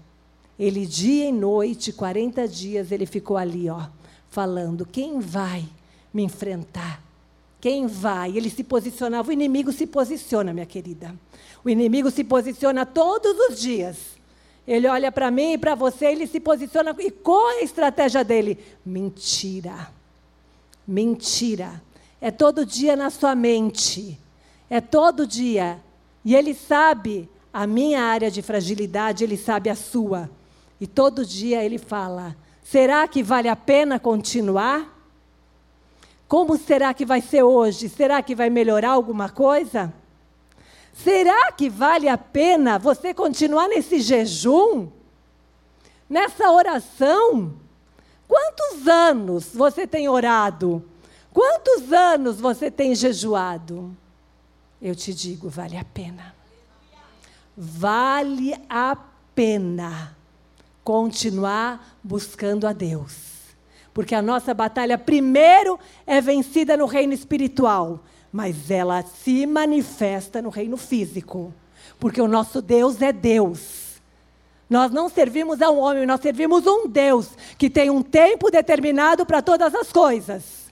Ele, 0.58 0.86
dia 0.86 1.30
e 1.30 1.32
noite, 1.32 1.94
40 1.94 2.48
dias, 2.48 2.92
ele 2.92 3.06
ficou 3.06 3.38
ali, 3.38 3.70
ó, 3.70 3.88
falando: 4.30 4.86
quem 4.86 5.20
vai 5.20 5.66
me 6.14 6.24
enfrentar? 6.24 7.02
Quem 7.62 7.88
vai? 7.88 8.36
Ele 8.38 8.50
se 8.50 8.63
posicionava. 8.63 9.30
O 9.30 9.34
inimigo 9.34 9.72
se 9.72 9.86
posiciona, 9.86 10.54
minha 10.54 10.66
querida. 10.66 11.13
O 11.63 11.70
inimigo 11.70 12.10
se 12.10 12.24
posiciona 12.24 12.86
todos 12.86 13.38
os 13.50 13.60
dias. 13.60 13.98
Ele 14.68 14.88
olha 14.88 15.12
para 15.12 15.32
mim 15.32 15.54
e 15.54 15.58
para 15.58 15.75
você, 15.75 16.06
ele 16.06 16.28
se 16.28 16.39
posiciona. 16.39 16.96
E 17.00 17.12
qual 17.12 17.51
é 17.51 17.60
a 17.60 17.63
estratégia 17.63 18.24
dele? 18.24 18.60
Mentira. 18.86 19.92
Mentira. 20.88 21.82
É 22.22 22.32
todo 22.32 22.66
dia 22.66 22.96
na 22.96 23.10
sua 23.10 23.36
mente. 23.36 24.20
É 24.70 24.80
todo 24.80 25.25
dia. 25.25 25.80
E 26.24 26.36
ele 26.36 26.54
sabe 26.54 27.30
a 27.51 27.66
minha 27.66 28.01
área 28.04 28.30
de 28.30 28.42
fragilidade, 28.42 29.24
ele 29.24 29.38
sabe 29.38 29.70
a 29.70 29.75
sua. 29.75 30.30
E 30.80 30.88
todo 30.88 31.25
dia 31.25 31.63
ele 31.63 31.78
fala: 31.78 32.36
será 32.63 33.08
que 33.08 33.24
vale 33.24 33.50
a 33.50 33.56
pena 33.56 34.00
continuar? 34.00 34.99
Como 36.30 36.56
será 36.58 36.94
que 36.94 37.08
vai 37.08 37.22
ser 37.22 37.42
hoje? 37.42 37.90
Será 37.90 38.22
que 38.22 38.36
vai 38.36 38.52
melhorar 38.52 38.92
alguma 38.92 39.30
coisa? 39.30 39.92
Será 40.94 41.52
que 41.52 41.68
vale 41.68 42.08
a 42.08 42.20
pena 42.20 42.78
você 42.78 43.16
continuar 43.16 43.68
nesse 43.68 44.00
jejum? 44.00 44.90
Nessa 46.08 46.52
oração? 46.52 47.56
Quantos 48.28 48.88
anos 48.88 49.50
você 49.56 49.88
tem 49.88 50.08
orado? 50.08 50.88
Quantos 51.34 51.92
anos 51.92 52.40
você 52.40 52.70
tem 52.70 52.94
jejuado? 52.94 53.98
Eu 54.80 54.96
te 54.96 55.12
digo, 55.16 55.50
vale 55.50 55.78
a 55.78 55.84
pena. 55.84 56.36
Vale 57.58 58.54
a 58.70 58.96
pena 59.34 60.16
continuar 60.84 61.98
buscando 62.04 62.68
a 62.68 62.72
Deus. 62.72 63.29
Porque 64.00 64.15
a 64.15 64.22
nossa 64.22 64.53
batalha, 64.53 64.98
primeiro, 64.98 65.77
é 66.08 66.22
vencida 66.22 66.77
no 66.77 66.86
reino 66.86 67.12
espiritual, 67.12 68.00
mas 68.32 68.72
ela 68.72 69.03
se 69.03 69.46
manifesta 69.46 70.41
no 70.41 70.48
reino 70.48 70.77
físico. 70.77 71.53
Porque 72.00 72.22
o 72.22 72.27
nosso 72.27 72.62
Deus 72.62 73.01
é 73.01 73.12
Deus. 73.12 74.00
Nós 74.70 74.89
não 74.89 75.10
servimos 75.10 75.62
a 75.62 75.70
um 75.70 75.79
homem, 75.79 76.06
nós 76.06 76.22
servimos 76.22 76.65
um 76.65 76.88
Deus 76.88 77.27
que 77.58 77.70
tem 77.70 77.89
um 77.89 78.01
tempo 78.01 78.50
determinado 78.50 79.25
para 79.25 79.41
todas 79.41 79.75
as 79.75 79.91
coisas. 79.91 80.72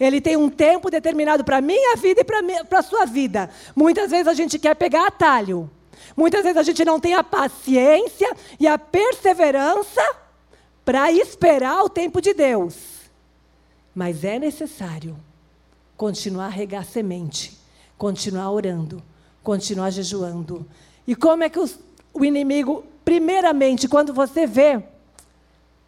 Ele 0.00 0.18
tem 0.18 0.34
um 0.34 0.48
tempo 0.48 0.90
determinado 0.90 1.44
para 1.44 1.58
a 1.58 1.60
minha 1.60 1.96
vida 1.96 2.22
e 2.22 2.24
para 2.24 2.78
a 2.78 2.82
sua 2.82 3.04
vida. 3.04 3.50
Muitas 3.76 4.10
vezes 4.10 4.26
a 4.26 4.32
gente 4.32 4.58
quer 4.58 4.74
pegar 4.74 5.06
atalho. 5.06 5.70
Muitas 6.16 6.42
vezes 6.42 6.56
a 6.56 6.62
gente 6.62 6.82
não 6.82 6.98
tem 6.98 7.12
a 7.12 7.22
paciência 7.22 8.34
e 8.58 8.66
a 8.66 8.78
perseverança 8.78 10.22
para 10.84 11.12
esperar 11.12 11.82
o 11.84 11.88
tempo 11.88 12.20
de 12.20 12.34
Deus. 12.34 12.74
Mas 13.94 14.24
é 14.24 14.38
necessário 14.38 15.16
continuar 15.96 16.46
a 16.46 16.50
regar 16.50 16.84
semente, 16.84 17.58
continuar 17.96 18.50
orando, 18.50 19.02
continuar 19.42 19.90
jejuando. 19.90 20.66
E 21.06 21.14
como 21.14 21.44
é 21.44 21.48
que 21.48 21.58
os, 21.58 21.78
o 22.12 22.24
inimigo, 22.24 22.84
primeiramente, 23.04 23.88
quando 23.88 24.12
você 24.12 24.46
vê 24.46 24.82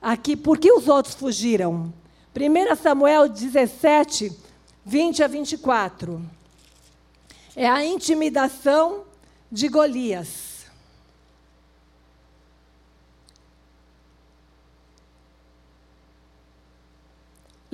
aqui, 0.01 0.37
por 0.37 0.59
que 0.59 0.71
os 0.73 0.87
outros 0.87 1.15
fugiram? 1.15 1.93
1 2.37 2.77
Samuel 2.77 3.29
17, 3.29 4.33
20 4.85 5.23
a 5.23 5.27
24. 5.27 6.21
É 7.57 7.69
a 7.69 7.85
intimidação 7.85 9.05
de 9.51 9.69
Golias. 9.69 10.54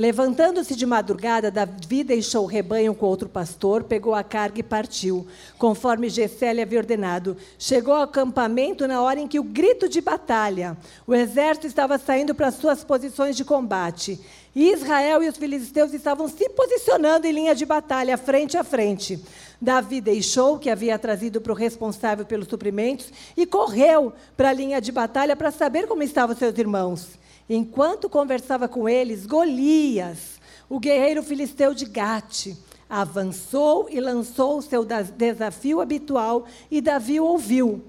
Levantando-se 0.00 0.75
de 0.75 0.87
madrugada, 0.87 1.50
Davi 1.50 2.02
deixou 2.02 2.45
o 2.45 2.47
rebanho 2.47 2.95
com 2.95 3.04
outro 3.04 3.28
pastor, 3.28 3.85
pegou 3.85 4.14
a 4.14 4.25
carga 4.25 4.59
e 4.59 4.62
partiu, 4.62 5.26
conforme 5.59 6.09
Gessé 6.09 6.54
lhe 6.54 6.62
havia 6.62 6.78
ordenado. 6.78 7.37
Chegou 7.59 7.92
ao 7.92 8.04
acampamento 8.04 8.88
na 8.88 9.02
hora 9.02 9.21
em 9.21 9.28
que 9.28 9.38
o 9.38 9.42
grito 9.42 9.90
de 9.90 10.00
batalha. 10.00 10.75
O 11.07 11.14
exército 11.14 11.66
estava 11.66 11.99
saindo 11.99 12.35
para 12.35 12.50
suas 12.50 12.83
posições 12.83 13.37
de 13.37 13.45
combate. 13.45 14.19
Israel 14.57 15.23
e 15.23 15.28
os 15.28 15.37
filisteus 15.37 15.92
estavam 15.92 16.28
se 16.28 16.49
posicionando 16.49 17.26
em 17.26 17.33
linha 17.33 17.54
de 17.54 17.66
batalha, 17.66 18.16
frente 18.16 18.57
a 18.57 18.64
frente. 18.64 19.23
Davi 19.61 20.00
deixou 20.00 20.54
o 20.54 20.59
que 20.59 20.71
havia 20.71 20.99
trazido 20.99 21.42
para 21.42 21.52
o 21.52 21.54
responsável 21.54 22.25
pelos 22.25 22.49
suprimentos 22.49 23.12
e 23.37 23.45
correu 23.45 24.14
para 24.35 24.49
a 24.49 24.54
linha 24.54 24.80
de 24.80 24.92
batalha 24.92 25.37
para 25.37 25.50
saber 25.50 25.87
como 25.87 26.02
estavam 26.02 26.35
seus 26.35 26.57
irmãos. 26.57 27.19
Enquanto 27.52 28.09
conversava 28.09 28.69
com 28.69 28.88
eles, 28.88 29.26
Golias, 29.26 30.40
o 30.69 30.78
guerreiro 30.78 31.21
filisteu 31.21 31.75
de 31.75 31.85
Gate, 31.85 32.54
avançou 32.88 33.88
e 33.90 33.99
lançou 33.99 34.59
o 34.59 34.62
seu 34.62 34.87
desafio 35.16 35.80
habitual, 35.80 36.47
e 36.71 36.80
Davi 36.80 37.19
ouviu. 37.19 37.83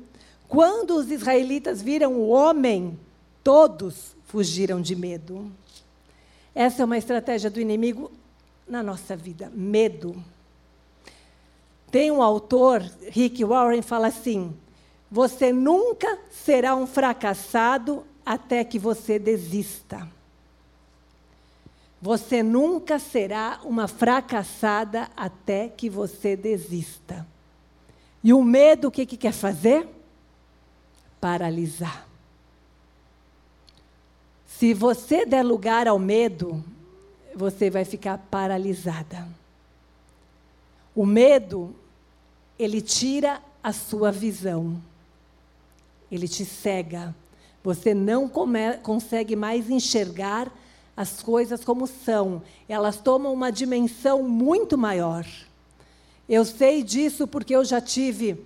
Quando 0.48 0.96
os 0.96 1.12
israelitas 1.12 1.80
viram 1.80 2.14
o 2.14 2.30
homem, 2.30 3.00
todos 3.44 4.16
fugiram 4.26 4.82
de 4.82 4.96
medo. 4.96 5.52
Essa 6.56 6.82
é 6.82 6.86
uma 6.86 6.98
estratégia 6.98 7.52
do 7.52 7.62
inimigo 7.62 8.12
na 8.68 8.82
nossa 8.82 9.16
vida, 9.16 9.52
medo. 9.54 10.16
Tem 11.92 12.10
um 12.10 12.24
autor, 12.24 12.82
Rick 13.10 13.46
Warren, 13.46 13.84
fala 13.84 14.08
assim: 14.08 14.56
você 15.10 15.54
nunca 15.54 16.18
será 16.32 16.76
um 16.76 16.88
fracassado 16.88 18.04
até 18.26 18.64
que 18.64 18.80
você 18.80 19.18
desista. 19.18 20.08
Você 22.02 22.42
nunca 22.42 22.98
será 22.98 23.60
uma 23.64 23.88
fracassada 23.88 25.10
até 25.16 25.70
que 25.70 25.90
você 25.90 26.36
desista. 26.36 27.28
E 28.24 28.34
o 28.34 28.44
medo, 28.44 28.88
o 28.88 28.92
que, 28.92 29.06
que 29.06 29.18
quer 29.18 29.34
fazer? 29.34 29.88
Paralisar. 31.20 32.08
Se 34.48 34.74
você 34.74 35.26
der 35.26 35.44
lugar 35.44 35.88
ao 35.88 35.98
medo, 35.98 36.64
você 37.36 37.70
vai 37.70 37.86
ficar 37.86 38.18
paralisada. 38.18 39.28
O 40.96 41.06
medo, 41.06 41.76
ele 42.60 42.82
tira 42.82 43.42
a 43.64 43.72
sua 43.72 44.12
visão. 44.12 44.82
Ele 46.12 46.28
te 46.28 46.46
cega. 46.46 47.16
Você 47.64 47.94
não 47.94 48.28
come, 48.28 48.78
consegue 48.78 49.36
mais 49.36 49.70
enxergar 49.70 50.52
as 50.96 51.22
coisas 51.22 51.64
como 51.64 51.88
são. 51.88 52.42
Elas 52.68 52.98
tomam 52.98 53.34
uma 53.34 53.52
dimensão 53.52 54.24
muito 54.24 54.78
maior. 54.78 55.26
Eu 56.28 56.46
sei 56.46 56.84
disso 56.84 57.28
porque 57.28 57.56
eu 57.56 57.64
já 57.64 57.82
tive 57.82 58.38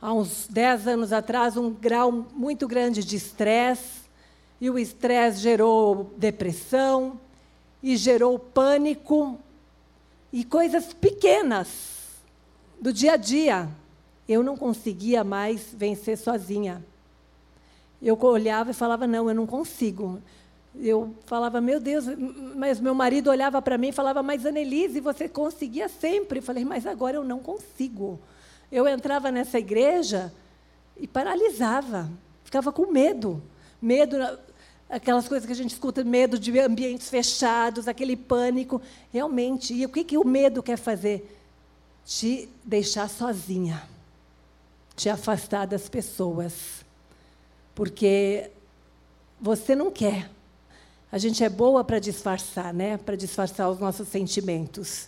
há 0.00 0.12
uns 0.12 0.46
10 0.50 0.88
anos 0.88 1.12
atrás, 1.12 1.56
um 1.56 1.70
grau 1.70 2.12
muito 2.12 2.68
grande 2.68 3.02
de 3.02 3.16
estresse, 3.16 4.02
e 4.60 4.68
o 4.68 4.78
estresse 4.78 5.38
gerou 5.38 6.12
depressão, 6.16 7.18
e 7.82 7.96
gerou 7.96 8.38
pânico, 8.38 9.38
e 10.32 10.44
coisas 10.44 10.92
pequenas 10.92 11.68
do 12.80 12.92
dia 12.92 13.12
a 13.12 13.16
dia. 13.16 13.68
Eu 14.28 14.42
não 14.42 14.56
conseguia 14.56 15.22
mais 15.22 15.68
vencer 15.72 16.18
sozinha. 16.18 16.84
Eu 18.04 18.18
olhava 18.22 18.70
e 18.70 18.74
falava: 18.74 19.06
não, 19.06 19.28
eu 19.28 19.34
não 19.34 19.46
consigo. 19.46 20.20
Eu 20.76 21.14
falava, 21.24 21.60
meu 21.60 21.80
Deus, 21.80 22.04
mas 22.56 22.80
meu 22.80 22.94
marido 22.94 23.30
olhava 23.30 23.62
para 23.62 23.78
mim 23.78 23.88
e 23.88 23.92
falava, 23.92 24.22
mas 24.22 24.44
Annelise, 24.44 25.00
você 25.00 25.28
conseguia 25.28 25.88
sempre. 25.88 26.40
Eu 26.40 26.42
falei, 26.42 26.64
mas 26.64 26.84
agora 26.84 27.16
eu 27.16 27.24
não 27.24 27.38
consigo. 27.38 28.20
Eu 28.70 28.86
entrava 28.88 29.30
nessa 29.30 29.58
igreja 29.58 30.32
e 30.96 31.06
paralisava, 31.06 32.10
ficava 32.42 32.72
com 32.72 32.90
medo. 32.90 33.40
Medo, 33.80 34.16
aquelas 34.88 35.28
coisas 35.28 35.46
que 35.46 35.52
a 35.52 35.56
gente 35.56 35.70
escuta, 35.70 36.02
medo 36.02 36.38
de 36.38 36.58
ambientes 36.58 37.08
fechados, 37.08 37.86
aquele 37.86 38.16
pânico. 38.16 38.82
Realmente, 39.12 39.72
e 39.72 39.86
o 39.86 39.88
que, 39.88 40.02
que 40.02 40.18
o 40.18 40.26
medo 40.26 40.62
quer 40.62 40.76
fazer? 40.76 41.38
Te 42.04 42.48
deixar 42.64 43.08
sozinha, 43.08 43.82
te 44.96 45.08
afastar 45.08 45.66
das 45.66 45.88
pessoas. 45.88 46.83
Porque 47.74 48.50
você 49.40 49.74
não 49.74 49.90
quer 49.90 50.30
a 51.14 51.18
gente 51.18 51.44
é 51.44 51.48
boa 51.48 51.84
para 51.84 52.00
disfarçar, 52.00 52.74
né? 52.74 52.96
Para 52.96 53.14
disfarçar 53.14 53.70
os 53.70 53.78
nossos 53.78 54.08
sentimentos. 54.08 55.06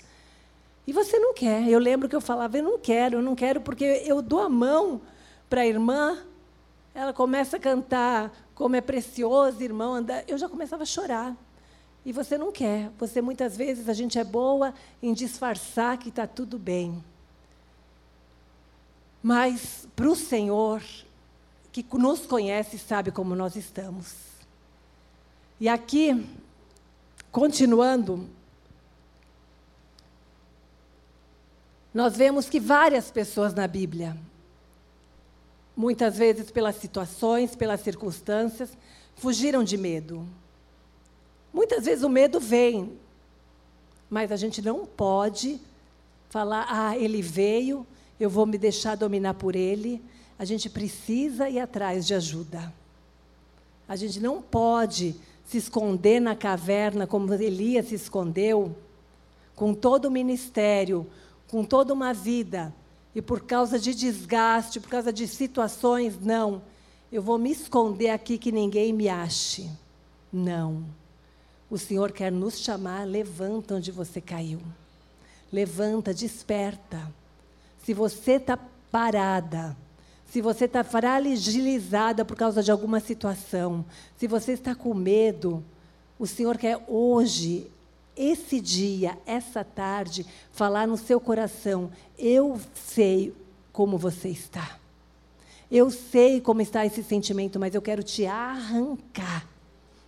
E 0.87 0.93
você 0.93 1.19
não 1.19 1.35
quer. 1.35 1.69
Eu 1.69 1.81
lembro 1.81 2.09
que 2.09 2.15
eu 2.15 2.21
falava, 2.21 2.57
eu 2.57 2.63
não 2.63 2.79
quero, 2.79 3.17
eu 3.17 3.23
não 3.23 3.35
quero, 3.35 3.61
porque 3.61 4.05
eu 4.07 4.23
dou 4.23 4.41
a 4.41 4.49
mão 4.49 5.01
para 5.51 5.63
a 5.63 5.67
irmã, 5.67 6.23
ela 6.95 7.13
começa 7.13 7.57
a 7.57 7.61
cantar 7.61 8.33
como 8.55 8.77
é 8.77 8.81
precioso, 8.81 9.61
irmão, 9.61 9.95
anda. 9.95 10.23
eu 10.29 10.39
já 10.39 10.49
começava 10.49 10.85
a 10.85 10.87
chorar. 10.87 11.37
E 12.05 12.13
você 12.13 12.39
não 12.39 12.53
quer. 12.53 12.89
Você 13.01 13.21
muitas 13.21 13.57
vezes 13.57 13.89
a 13.89 13.93
gente 13.93 14.17
é 14.17 14.23
boa 14.23 14.73
em 15.03 15.13
disfarçar 15.13 15.99
que 15.99 16.09
está 16.09 16.25
tudo 16.25 16.57
bem. 16.57 17.03
Mas 19.21 19.89
para 19.97 20.09
o 20.09 20.15
Senhor, 20.15 20.81
que 21.83 21.97
nos 21.97 22.21
conhece, 22.27 22.79
sabe 22.79 23.11
como 23.11 23.35
nós 23.35 23.57
estamos. 23.57 24.15
E 25.61 25.69
aqui, 25.69 26.27
continuando, 27.31 28.29
nós 31.93 32.17
vemos 32.17 32.49
que 32.49 32.61
várias 32.61 33.11
pessoas 33.11 33.55
na 33.55 33.67
Bíblia, 33.67 34.17
muitas 35.77 36.17
vezes 36.17 36.51
pelas 36.51 36.77
situações, 36.77 37.57
pelas 37.57 37.81
circunstâncias, 37.81 38.77
fugiram 39.17 39.65
de 39.65 39.77
medo. 39.77 40.27
Muitas 41.53 41.87
vezes 41.87 42.05
o 42.05 42.09
medo 42.09 42.39
vem, 42.39 42.99
mas 44.11 44.31
a 44.31 44.37
gente 44.37 44.61
não 44.61 44.85
pode 44.85 45.59
falar, 46.29 46.67
ah, 46.69 46.97
ele 46.97 47.23
veio, 47.23 47.87
eu 48.21 48.29
vou 48.29 48.45
me 48.45 48.59
deixar 48.59 48.95
dominar 48.95 49.35
por 49.35 49.57
ele. 49.57 50.03
A 50.39 50.45
gente 50.45 50.69
precisa 50.69 51.49
ir 51.49 51.59
atrás 51.59 52.07
de 52.07 52.15
ajuda. 52.15 52.73
A 53.89 53.97
gente 53.97 54.21
não 54.21 54.43
pode 54.43 55.17
se 55.47 55.57
esconder 55.57 56.21
na 56.21 56.35
caverna 56.35 57.07
como 57.07 57.33
Elias 57.33 57.87
se 57.87 57.95
escondeu, 57.95 58.77
com 59.55 59.73
todo 59.73 60.07
o 60.07 60.11
ministério, 60.11 61.07
com 61.49 61.65
toda 61.65 61.95
uma 61.95 62.13
vida, 62.13 62.75
e 63.15 63.23
por 63.23 63.41
causa 63.41 63.79
de 63.79 63.95
desgaste, 63.95 64.81
por 64.81 64.91
causa 64.91 65.13
de 65.13 65.27
situações, 65.27 66.21
não. 66.21 66.61
Eu 67.11 67.23
vou 67.23 67.39
me 67.39 67.51
esconder 67.51 68.11
aqui 68.11 68.37
que 68.37 68.53
ninguém 68.53 68.93
me 68.93 69.09
ache. 69.09 69.71
Não. 70.33 70.85
O 71.71 71.79
Senhor 71.79 72.13
quer 72.13 72.31
nos 72.31 72.59
chamar, 72.59 73.07
levanta 73.07 73.77
onde 73.77 73.91
você 73.91 74.21
caiu. 74.21 74.61
Levanta, 75.51 76.13
desperta. 76.13 77.11
Se 77.83 77.95
você 77.95 78.33
está 78.33 78.59
parada, 78.91 79.77
se 80.31 80.41
você 80.41 80.65
está 80.65 80.83
fragilizada 80.83 82.25
por 82.25 82.37
causa 82.37 82.63
de 82.63 82.71
alguma 82.71 83.01
situação, 83.01 83.85
se 84.17 84.27
você 84.27 84.53
está 84.53 84.75
com 84.75 84.93
medo, 84.93 85.65
o 86.19 86.27
Senhor 86.27 86.59
quer 86.59 86.83
hoje, 86.89 87.71
esse 88.17 88.61
dia, 88.61 89.17
essa 89.27 89.63
tarde, 89.63 90.27
falar 90.51 90.87
no 90.87 90.97
seu 90.97 91.21
coração: 91.21 91.91
eu 92.19 92.59
sei 92.75 93.35
como 93.73 93.99
você 93.99 94.29
está. 94.29 94.79
Eu 95.71 95.91
sei 95.91 96.41
como 96.41 96.63
está 96.63 96.87
esse 96.87 97.03
sentimento, 97.03 97.59
mas 97.59 97.75
eu 97.75 97.83
quero 97.83 98.03
te 98.03 98.25
arrancar 98.25 99.47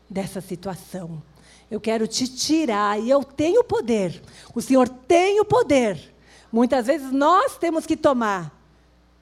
dessa 0.09 0.41
situação. 0.41 1.23
Eu 1.71 1.81
quero 1.81 2.07
te 2.07 2.27
tirar 2.27 2.99
e 2.99 3.11
eu 3.11 3.23
tenho 3.23 3.63
poder. 3.65 4.23
O 4.55 4.63
Senhor 4.63 4.89
tem 4.89 5.41
o 5.41 5.45
poder. 5.45 6.15
Muitas 6.51 6.87
vezes 6.87 7.13
nós 7.13 7.59
temos 7.59 7.85
que 7.85 7.97
tomar 7.97 8.58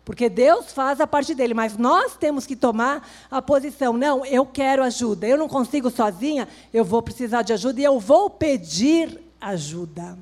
porque 0.07 0.29
Deus 0.29 0.71
faz 0.71 1.01
a 1.01 1.07
parte 1.07 1.35
dele, 1.35 1.53
mas 1.53 1.77
nós 1.77 2.17
temos 2.17 2.47
que 2.47 2.55
tomar 2.55 3.11
a 3.29 3.43
posição. 3.43 3.95
Não, 3.95 4.25
eu 4.25 4.47
quero 4.47 4.85
ajuda. 4.85 5.27
Eu 5.27 5.37
não 5.37 5.49
consigo 5.49 5.91
sozinha, 5.91 6.47
eu 6.73 6.85
vou 6.85 7.03
precisar 7.03 7.43
de 7.43 7.53
ajuda 7.53 7.81
e 7.81 7.85
eu 7.85 7.99
vou 7.99 8.31
pedir 8.31 9.21
ajuda. 9.41 10.17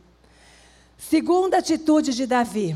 Segunda 0.96 1.58
atitude 1.58 2.14
de 2.14 2.26
Davi. 2.26 2.74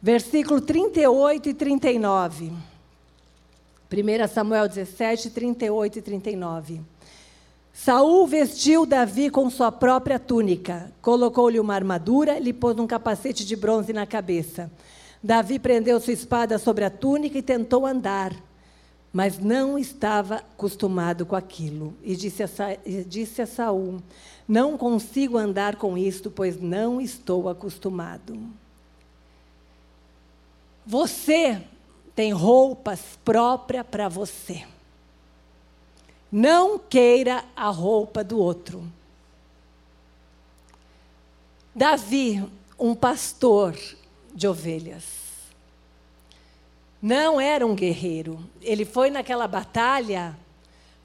Versículo 0.00 0.62
38 0.62 1.50
e 1.50 1.52
39. 1.52 2.52
1 3.92 4.28
Samuel 4.32 4.66
17, 4.66 5.28
38 5.28 5.98
e 5.98 6.02
39. 6.02 6.80
Saul 7.76 8.24
vestiu 8.28 8.86
Davi 8.86 9.28
com 9.28 9.50
sua 9.50 9.72
própria 9.72 10.16
túnica, 10.16 10.92
colocou-lhe 11.02 11.58
uma 11.58 11.74
armadura, 11.74 12.38
lhe 12.38 12.52
pôs 12.52 12.78
um 12.78 12.86
capacete 12.86 13.44
de 13.44 13.56
bronze 13.56 13.92
na 13.92 14.06
cabeça. 14.06 14.70
Davi 15.20 15.58
prendeu 15.58 15.98
sua 16.00 16.12
espada 16.12 16.56
sobre 16.56 16.84
a 16.84 16.90
túnica 16.90 17.36
e 17.36 17.42
tentou 17.42 17.84
andar, 17.84 18.32
mas 19.12 19.40
não 19.40 19.76
estava 19.76 20.36
acostumado 20.36 21.26
com 21.26 21.34
aquilo. 21.34 21.92
E 22.04 22.14
disse 22.14 22.44
a, 22.44 22.48
disse 23.08 23.42
a 23.42 23.46
Saul: 23.46 24.00
Não 24.46 24.78
consigo 24.78 25.36
andar 25.36 25.74
com 25.74 25.98
isto, 25.98 26.30
pois 26.30 26.60
não 26.60 27.00
estou 27.00 27.48
acostumado. 27.48 28.38
Você 30.86 31.60
tem 32.14 32.32
roupas 32.32 33.00
próprias 33.24 33.84
para 33.84 34.08
você. 34.08 34.64
Não 36.36 36.80
queira 36.80 37.44
a 37.54 37.68
roupa 37.68 38.24
do 38.24 38.40
outro. 38.40 38.82
Davi, 41.72 42.44
um 42.76 42.92
pastor 42.92 43.78
de 44.34 44.48
ovelhas, 44.48 45.04
não 47.00 47.40
era 47.40 47.64
um 47.64 47.72
guerreiro. 47.72 48.44
Ele 48.60 48.84
foi 48.84 49.10
naquela 49.10 49.46
batalha 49.46 50.36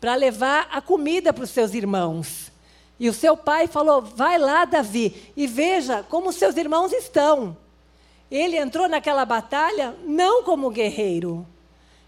para 0.01 0.15
levar 0.15 0.67
a 0.71 0.81
comida 0.81 1.31
para 1.31 1.43
os 1.43 1.51
seus 1.51 1.75
irmãos. 1.75 2.51
E 2.99 3.07
o 3.07 3.13
seu 3.13 3.37
pai 3.37 3.67
falou: 3.67 4.01
Vai 4.01 4.39
lá, 4.39 4.65
Davi, 4.65 5.31
e 5.37 5.45
veja 5.45 6.01
como 6.01 6.33
seus 6.33 6.57
irmãos 6.57 6.91
estão. 6.91 7.55
Ele 8.31 8.57
entrou 8.57 8.89
naquela 8.89 9.25
batalha 9.25 9.95
não 10.03 10.41
como 10.41 10.71
guerreiro. 10.71 11.45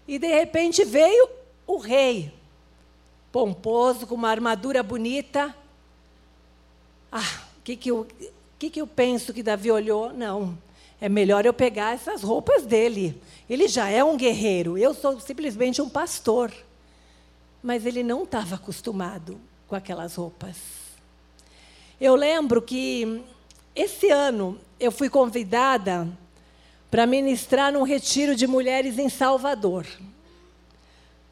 E 0.08 0.18
de 0.18 0.26
repente 0.26 0.84
veio 0.84 1.28
o 1.64 1.76
rei 1.76 2.41
pomposo, 3.32 4.06
com 4.06 4.14
uma 4.14 4.28
armadura 4.28 4.82
bonita. 4.82 5.56
Ah, 7.10 7.40
o 7.58 7.62
que, 7.64 7.74
que, 7.74 7.90
eu, 7.90 8.06
que, 8.58 8.70
que 8.70 8.80
eu 8.80 8.86
penso 8.86 9.32
que 9.32 9.42
Davi 9.42 9.70
olhou? 9.70 10.12
Não, 10.12 10.56
é 11.00 11.08
melhor 11.08 11.46
eu 11.46 11.54
pegar 11.54 11.94
essas 11.94 12.22
roupas 12.22 12.64
dele. 12.64 13.20
Ele 13.48 13.66
já 13.66 13.88
é 13.88 14.04
um 14.04 14.16
guerreiro, 14.16 14.76
eu 14.76 14.92
sou 14.94 15.18
simplesmente 15.18 15.80
um 15.80 15.88
pastor. 15.88 16.52
Mas 17.62 17.86
ele 17.86 18.02
não 18.02 18.24
estava 18.24 18.56
acostumado 18.56 19.40
com 19.66 19.74
aquelas 19.74 20.16
roupas. 20.16 20.56
Eu 22.00 22.14
lembro 22.14 22.60
que 22.60 23.22
esse 23.74 24.10
ano 24.10 24.58
eu 24.78 24.92
fui 24.92 25.08
convidada 25.08 26.08
para 26.90 27.06
ministrar 27.06 27.72
num 27.72 27.84
retiro 27.84 28.34
de 28.34 28.46
mulheres 28.46 28.98
em 28.98 29.08
Salvador. 29.08 29.86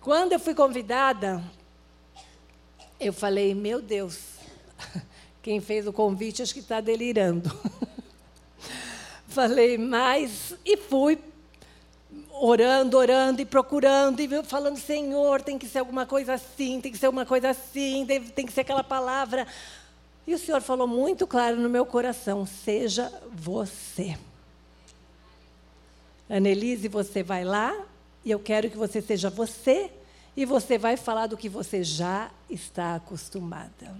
Quando 0.00 0.32
eu 0.32 0.40
fui 0.40 0.54
convidada, 0.54 1.42
eu 3.00 3.12
falei, 3.12 3.54
meu 3.54 3.80
Deus, 3.80 4.18
quem 5.42 5.60
fez 5.60 5.86
o 5.86 5.92
convite 5.92 6.42
acho 6.42 6.52
que 6.52 6.60
está 6.60 6.80
delirando. 6.80 7.50
falei, 9.26 9.78
mas. 9.78 10.54
E 10.64 10.76
fui 10.76 11.18
orando, 12.32 12.96
orando 12.96 13.40
e 13.40 13.46
procurando, 13.46 14.20
e 14.20 14.42
falando, 14.42 14.76
Senhor, 14.76 15.40
tem 15.40 15.58
que 15.58 15.66
ser 15.66 15.78
alguma 15.78 16.04
coisa 16.04 16.34
assim, 16.34 16.80
tem 16.80 16.92
que 16.92 16.98
ser 16.98 17.08
uma 17.08 17.24
coisa 17.24 17.50
assim, 17.50 18.06
tem 18.06 18.46
que 18.46 18.52
ser 18.52 18.62
aquela 18.62 18.84
palavra. 18.84 19.46
E 20.26 20.34
o 20.34 20.38
Senhor 20.38 20.60
falou 20.60 20.86
muito 20.86 21.26
claro 21.26 21.56
no 21.56 21.68
meu 21.68 21.86
coração: 21.86 22.44
seja 22.46 23.12
você. 23.32 24.16
Annelise, 26.28 26.86
você 26.86 27.22
vai 27.22 27.44
lá 27.44 27.74
e 28.24 28.30
eu 28.30 28.38
quero 28.38 28.70
que 28.70 28.76
você 28.76 29.00
seja 29.02 29.30
você 29.30 29.90
e 30.36 30.44
você 30.44 30.78
vai 30.78 30.96
falar 30.96 31.26
do 31.26 31.36
que 31.36 31.48
você 31.48 31.82
já 31.82 32.30
está 32.48 32.96
acostumada. 32.96 33.94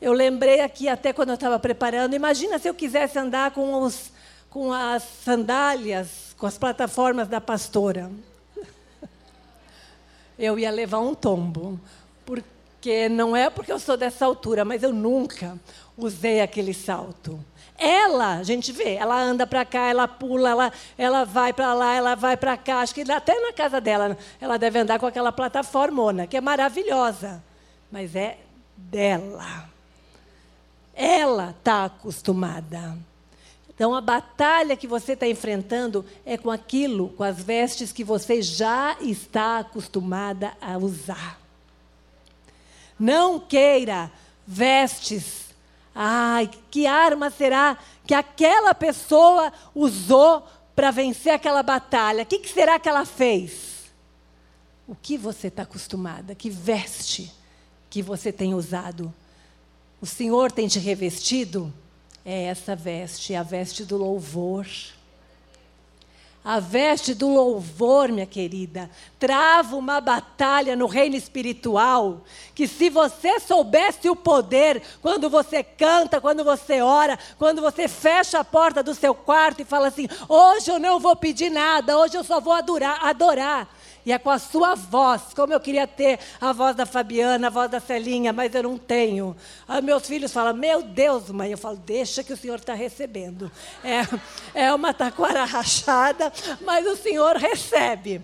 Eu 0.00 0.12
lembrei 0.12 0.60
aqui 0.60 0.88
até 0.88 1.12
quando 1.12 1.30
eu 1.30 1.34
estava 1.34 1.58
preparando, 1.58 2.14
imagina 2.14 2.58
se 2.58 2.68
eu 2.68 2.74
quisesse 2.74 3.18
andar 3.18 3.50
com, 3.52 3.82
os, 3.82 4.12
com 4.50 4.72
as 4.72 5.02
sandálias, 5.02 6.34
com 6.36 6.46
as 6.46 6.58
plataformas 6.58 7.28
da 7.28 7.40
pastora. 7.40 8.10
Eu 10.38 10.58
ia 10.58 10.70
levar 10.70 10.98
um 10.98 11.14
tombo, 11.14 11.80
porque 12.26 13.08
não 13.08 13.34
é 13.34 13.48
porque 13.48 13.72
eu 13.72 13.78
sou 13.78 13.96
dessa 13.96 14.26
altura, 14.26 14.66
mas 14.66 14.82
eu 14.82 14.92
nunca 14.92 15.58
usei 15.96 16.42
aquele 16.42 16.74
salto. 16.74 17.42
Ela, 17.78 18.36
a 18.36 18.42
gente 18.42 18.72
vê, 18.72 18.94
ela 18.94 19.20
anda 19.20 19.46
para 19.46 19.64
cá, 19.64 19.88
ela 19.88 20.08
pula, 20.08 20.50
ela, 20.50 20.72
ela 20.96 21.24
vai 21.24 21.52
para 21.52 21.74
lá, 21.74 21.94
ela 21.94 22.14
vai 22.14 22.36
para 22.36 22.56
cá. 22.56 22.80
Acho 22.80 22.94
que 22.94 23.10
até 23.10 23.38
na 23.40 23.52
casa 23.52 23.80
dela 23.80 24.16
ela 24.40 24.56
deve 24.56 24.78
andar 24.78 24.98
com 24.98 25.06
aquela 25.06 25.30
plataformona, 25.30 26.26
que 26.26 26.36
é 26.36 26.40
maravilhosa. 26.40 27.42
Mas 27.90 28.16
é 28.16 28.38
dela. 28.76 29.68
Ela 30.94 31.50
está 31.50 31.84
acostumada. 31.84 32.96
Então, 33.68 33.94
a 33.94 34.00
batalha 34.00 34.74
que 34.74 34.86
você 34.86 35.12
está 35.12 35.28
enfrentando 35.28 36.02
é 36.24 36.38
com 36.38 36.50
aquilo, 36.50 37.10
com 37.10 37.22
as 37.22 37.42
vestes 37.42 37.92
que 37.92 38.02
você 38.02 38.40
já 38.40 38.96
está 39.00 39.58
acostumada 39.58 40.54
a 40.62 40.78
usar. 40.78 41.38
Não 42.98 43.38
queira 43.38 44.10
vestes 44.46 45.45
Ai, 45.98 46.50
que 46.70 46.86
arma 46.86 47.30
será 47.30 47.78
que 48.06 48.12
aquela 48.12 48.74
pessoa 48.74 49.50
usou 49.74 50.46
para 50.74 50.90
vencer 50.90 51.32
aquela 51.32 51.62
batalha? 51.62 52.22
O 52.22 52.26
que, 52.26 52.38
que 52.38 52.50
será 52.50 52.78
que 52.78 52.86
ela 52.86 53.06
fez? 53.06 53.86
O 54.86 54.94
que 54.94 55.16
você 55.16 55.46
está 55.46 55.62
acostumada? 55.62 56.34
Que 56.34 56.50
veste 56.50 57.32
que 57.88 58.02
você 58.02 58.30
tem 58.30 58.52
usado? 58.52 59.12
O 59.98 60.04
Senhor 60.04 60.52
tem 60.52 60.68
te 60.68 60.78
revestido? 60.78 61.72
É 62.22 62.44
essa 62.44 62.76
veste, 62.76 63.34
a 63.34 63.42
veste 63.42 63.82
do 63.82 63.96
louvor. 63.96 64.66
A 66.48 66.60
veste 66.60 67.12
do 67.12 67.28
louvor, 67.28 68.08
minha 68.08 68.24
querida, 68.24 68.88
trava 69.18 69.74
uma 69.74 70.00
batalha 70.00 70.76
no 70.76 70.86
reino 70.86 71.16
espiritual. 71.16 72.22
Que 72.54 72.68
se 72.68 72.88
você 72.88 73.40
soubesse 73.40 74.08
o 74.08 74.14
poder, 74.14 74.80
quando 75.02 75.28
você 75.28 75.64
canta, 75.64 76.20
quando 76.20 76.44
você 76.44 76.80
ora, 76.80 77.18
quando 77.36 77.60
você 77.60 77.88
fecha 77.88 78.38
a 78.38 78.44
porta 78.44 78.80
do 78.80 78.94
seu 78.94 79.12
quarto 79.12 79.62
e 79.62 79.64
fala 79.64 79.88
assim: 79.88 80.06
hoje 80.28 80.70
eu 80.70 80.78
não 80.78 81.00
vou 81.00 81.16
pedir 81.16 81.50
nada, 81.50 81.98
hoje 81.98 82.16
eu 82.16 82.22
só 82.22 82.40
vou 82.40 82.52
adorar. 82.52 83.04
adorar 83.04 83.68
e 84.06 84.12
é 84.12 84.18
com 84.18 84.30
a 84.30 84.38
sua 84.38 84.76
voz. 84.76 85.34
Como 85.34 85.52
eu 85.52 85.58
queria 85.58 85.84
ter 85.84 86.20
a 86.40 86.52
voz 86.52 86.76
da 86.76 86.86
Fabiana, 86.86 87.48
a 87.48 87.50
voz 87.50 87.68
da 87.68 87.80
Celinha, 87.80 88.32
mas 88.32 88.54
eu 88.54 88.62
não 88.62 88.78
tenho. 88.78 89.36
Aí 89.66 89.82
meus 89.82 90.06
filhos 90.06 90.32
falam: 90.32 90.54
Meu 90.54 90.80
Deus, 90.80 91.28
mãe. 91.30 91.50
Eu 91.50 91.58
falo: 91.58 91.76
Deixa 91.76 92.22
que 92.22 92.32
o 92.32 92.36
Senhor 92.36 92.54
está 92.54 92.72
recebendo. 92.72 93.50
É, 93.82 94.62
é 94.66 94.72
uma 94.72 94.94
taquara 94.94 95.42
rachada, 95.44 96.32
mas 96.60 96.86
o 96.86 96.96
Senhor 96.96 97.34
recebe. 97.34 98.22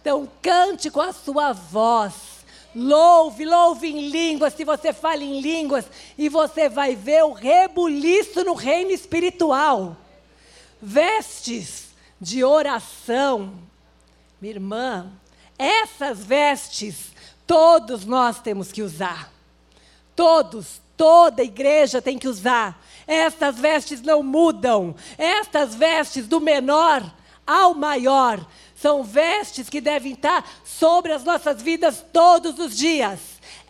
Então, 0.00 0.26
cante 0.40 0.90
com 0.90 1.02
a 1.02 1.12
sua 1.12 1.52
voz. 1.52 2.38
Louve, 2.74 3.44
louve 3.44 3.88
em 3.88 4.08
línguas, 4.08 4.54
se 4.54 4.64
você 4.64 4.92
fala 4.92 5.22
em 5.22 5.40
línguas, 5.40 5.86
e 6.16 6.28
você 6.28 6.68
vai 6.68 6.94
ver 6.94 7.24
o 7.24 7.32
rebuliço 7.32 8.44
no 8.44 8.54
reino 8.54 8.92
espiritual. 8.92 9.96
Vestes 10.80 11.88
de 12.20 12.44
oração, 12.44 13.54
minha 14.40 14.54
irmã, 14.54 15.10
essas 15.58 16.24
vestes 16.24 17.12
todos 17.46 18.04
nós 18.04 18.40
temos 18.40 18.70
que 18.70 18.82
usar. 18.82 19.32
Todos, 20.14 20.80
toda 20.96 21.42
igreja 21.42 22.02
tem 22.02 22.18
que 22.18 22.28
usar. 22.28 22.80
Estas 23.06 23.58
vestes 23.58 24.02
não 24.02 24.22
mudam. 24.22 24.94
Estas 25.16 25.74
vestes 25.74 26.28
do 26.28 26.40
menor 26.40 27.02
ao 27.46 27.74
maior 27.74 28.46
são 28.76 29.02
vestes 29.02 29.68
que 29.68 29.80
devem 29.80 30.12
estar 30.12 30.48
sobre 30.64 31.12
as 31.12 31.24
nossas 31.24 31.62
vidas 31.62 32.04
todos 32.12 32.58
os 32.58 32.76
dias. 32.76 33.18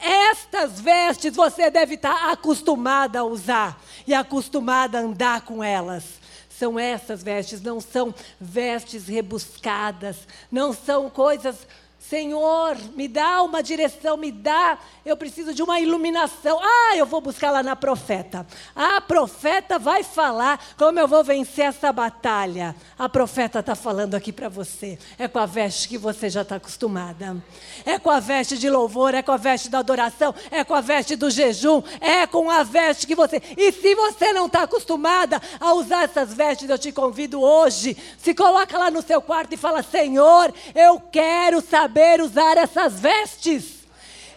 Estas 0.00 0.80
vestes 0.80 1.34
você 1.34 1.70
deve 1.70 1.94
estar 1.94 2.30
acostumada 2.30 3.20
a 3.20 3.24
usar 3.24 3.80
e 4.06 4.12
acostumada 4.12 4.98
a 4.98 5.02
andar 5.02 5.42
com 5.42 5.62
elas 5.62 6.18
são 6.58 6.78
essas 6.78 7.22
vestes, 7.22 7.62
não 7.62 7.80
são 7.80 8.12
vestes 8.40 9.06
rebuscadas, 9.06 10.26
não 10.50 10.72
são 10.72 11.08
coisas 11.08 11.66
Senhor, 12.08 12.74
me 12.96 13.06
dá 13.06 13.42
uma 13.42 13.62
direção, 13.62 14.16
me 14.16 14.32
dá, 14.32 14.78
eu 15.04 15.14
preciso 15.14 15.52
de 15.52 15.62
uma 15.62 15.78
iluminação. 15.78 16.58
Ah, 16.58 16.96
eu 16.96 17.04
vou 17.04 17.20
buscar 17.20 17.50
lá 17.50 17.62
na 17.62 17.76
profeta. 17.76 18.46
A 18.74 18.98
profeta 18.98 19.78
vai 19.78 20.02
falar 20.02 20.58
como 20.78 20.98
eu 20.98 21.06
vou 21.06 21.22
vencer 21.22 21.66
essa 21.66 21.92
batalha. 21.92 22.74
A 22.98 23.10
profeta 23.10 23.58
está 23.58 23.74
falando 23.74 24.14
aqui 24.14 24.32
para 24.32 24.48
você. 24.48 24.98
É 25.18 25.28
com 25.28 25.38
a 25.38 25.44
veste 25.44 25.86
que 25.86 25.98
você 25.98 26.30
já 26.30 26.40
está 26.40 26.56
acostumada. 26.56 27.36
É 27.84 27.98
com 27.98 28.10
a 28.10 28.20
veste 28.20 28.56
de 28.56 28.70
louvor, 28.70 29.12
é 29.12 29.20
com 29.20 29.32
a 29.32 29.36
veste 29.36 29.68
da 29.68 29.80
adoração, 29.80 30.34
é 30.50 30.64
com 30.64 30.74
a 30.74 30.80
veste 30.80 31.14
do 31.14 31.28
jejum, 31.28 31.82
é 32.00 32.26
com 32.26 32.50
a 32.50 32.62
veste 32.62 33.06
que 33.06 33.14
você. 33.14 33.42
E 33.54 33.70
se 33.70 33.94
você 33.94 34.32
não 34.32 34.46
está 34.46 34.62
acostumada 34.62 35.42
a 35.60 35.74
usar 35.74 36.04
essas 36.04 36.32
vestes, 36.32 36.70
eu 36.70 36.78
te 36.78 36.90
convido 36.90 37.42
hoje. 37.42 37.94
Se 38.16 38.32
coloca 38.32 38.78
lá 38.78 38.90
no 38.90 39.02
seu 39.02 39.20
quarto 39.20 39.52
e 39.52 39.58
fala: 39.58 39.82
Senhor, 39.82 40.54
eu 40.74 40.98
quero 41.12 41.60
saber 41.60 41.97
saber 41.98 42.20
usar 42.20 42.56
essas 42.56 43.00
vestes. 43.00 43.78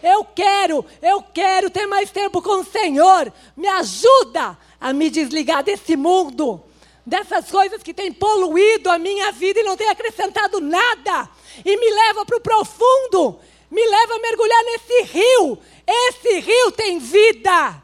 Eu 0.02 0.24
quero, 0.24 0.84
eu 1.00 1.22
quero 1.22 1.70
ter 1.70 1.86
mais 1.86 2.10
tempo 2.10 2.42
com 2.42 2.60
o 2.60 2.64
Senhor. 2.64 3.32
Me 3.56 3.68
ajuda 3.68 4.58
a 4.80 4.92
me 4.92 5.08
desligar 5.08 5.62
desse 5.62 5.96
mundo, 5.96 6.60
dessas 7.06 7.48
coisas 7.48 7.80
que 7.80 7.94
têm 7.94 8.12
poluído 8.12 8.90
a 8.90 8.98
minha 8.98 9.30
vida 9.30 9.60
e 9.60 9.62
não 9.62 9.76
têm 9.76 9.88
acrescentado 9.88 10.60
nada. 10.60 11.30
E 11.64 11.76
me 11.76 11.88
leva 11.88 12.26
para 12.26 12.36
o 12.36 12.40
profundo, 12.40 13.38
me 13.70 13.86
leva 13.86 14.16
a 14.16 14.18
mergulhar 14.18 14.64
nesse 14.64 15.02
rio. 15.12 15.58
Esse 15.86 16.40
rio 16.40 16.72
tem 16.72 16.98
vida. 16.98 17.80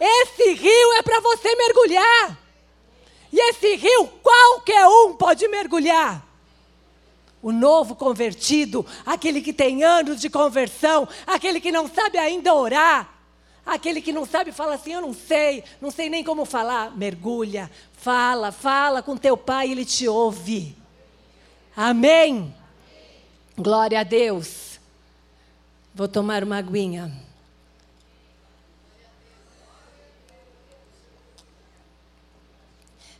Esse 0.00 0.54
rio 0.54 0.92
é 0.94 1.02
para 1.02 1.20
você 1.20 1.54
mergulhar. 1.54 2.38
E 3.32 3.38
esse 3.50 3.76
rio 3.76 4.08
qualquer 4.20 4.88
um 4.88 5.12
pode 5.12 5.46
mergulhar. 5.46 6.29
O 7.42 7.52
novo 7.52 7.94
convertido, 7.96 8.84
aquele 9.04 9.40
que 9.40 9.52
tem 9.52 9.82
anos 9.82 10.20
de 10.20 10.28
conversão, 10.28 11.08
aquele 11.26 11.60
que 11.60 11.72
não 11.72 11.88
sabe 11.88 12.18
ainda 12.18 12.54
orar, 12.54 13.08
aquele 13.64 14.02
que 14.02 14.12
não 14.12 14.26
sabe 14.26 14.52
fala 14.52 14.74
assim: 14.74 14.92
Eu 14.92 15.00
não 15.00 15.14
sei, 15.14 15.64
não 15.80 15.90
sei 15.90 16.10
nem 16.10 16.22
como 16.22 16.44
falar. 16.44 16.96
Mergulha, 16.96 17.70
fala, 17.92 18.52
fala 18.52 19.02
com 19.02 19.16
teu 19.16 19.36
pai, 19.36 19.70
ele 19.70 19.84
te 19.84 20.06
ouve. 20.06 20.76
Amém. 21.74 22.54
Glória 23.56 24.00
a 24.00 24.02
Deus. 24.02 24.78
Vou 25.94 26.08
tomar 26.08 26.44
uma 26.44 26.58
aguinha. 26.58 27.10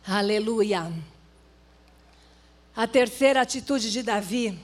Aleluia. 0.07 0.91
A 2.81 2.87
terceira 2.87 3.41
atitude 3.41 3.91
de 3.91 4.01
Davi. 4.01 4.57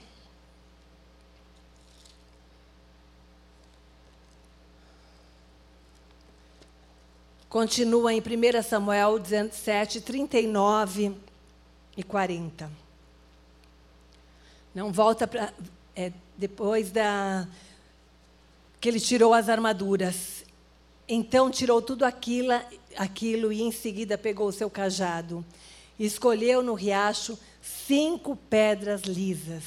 Continua 7.47 8.12
em 8.12 8.19
1 8.19 8.63
Samuel 8.63 9.19
17, 9.19 10.01
39 10.01 11.15
e 11.95 12.01
40. 12.01 12.71
Não 14.73 14.91
volta 14.91 15.27
para. 15.27 15.53
É, 15.95 16.12
depois 16.36 16.89
da. 16.89 17.47
que 18.82 18.89
ele 18.89 18.99
tirou 18.99 19.32
as 19.32 19.47
armaduras. 19.47 20.43
Então 21.08 21.51
tirou 21.51 21.84
tudo 21.84 22.03
aquilo, 22.03 22.60
aquilo 22.95 23.53
e 23.53 23.62
em 23.62 23.71
seguida 23.71 24.17
pegou 24.17 24.47
o 24.47 24.51
seu 24.51 24.71
cajado. 24.71 25.45
Escolheu 25.99 26.63
no 26.63 26.73
riacho 26.73 27.38
cinco 27.88 28.36
pedras 28.36 29.01
lisas, 29.01 29.63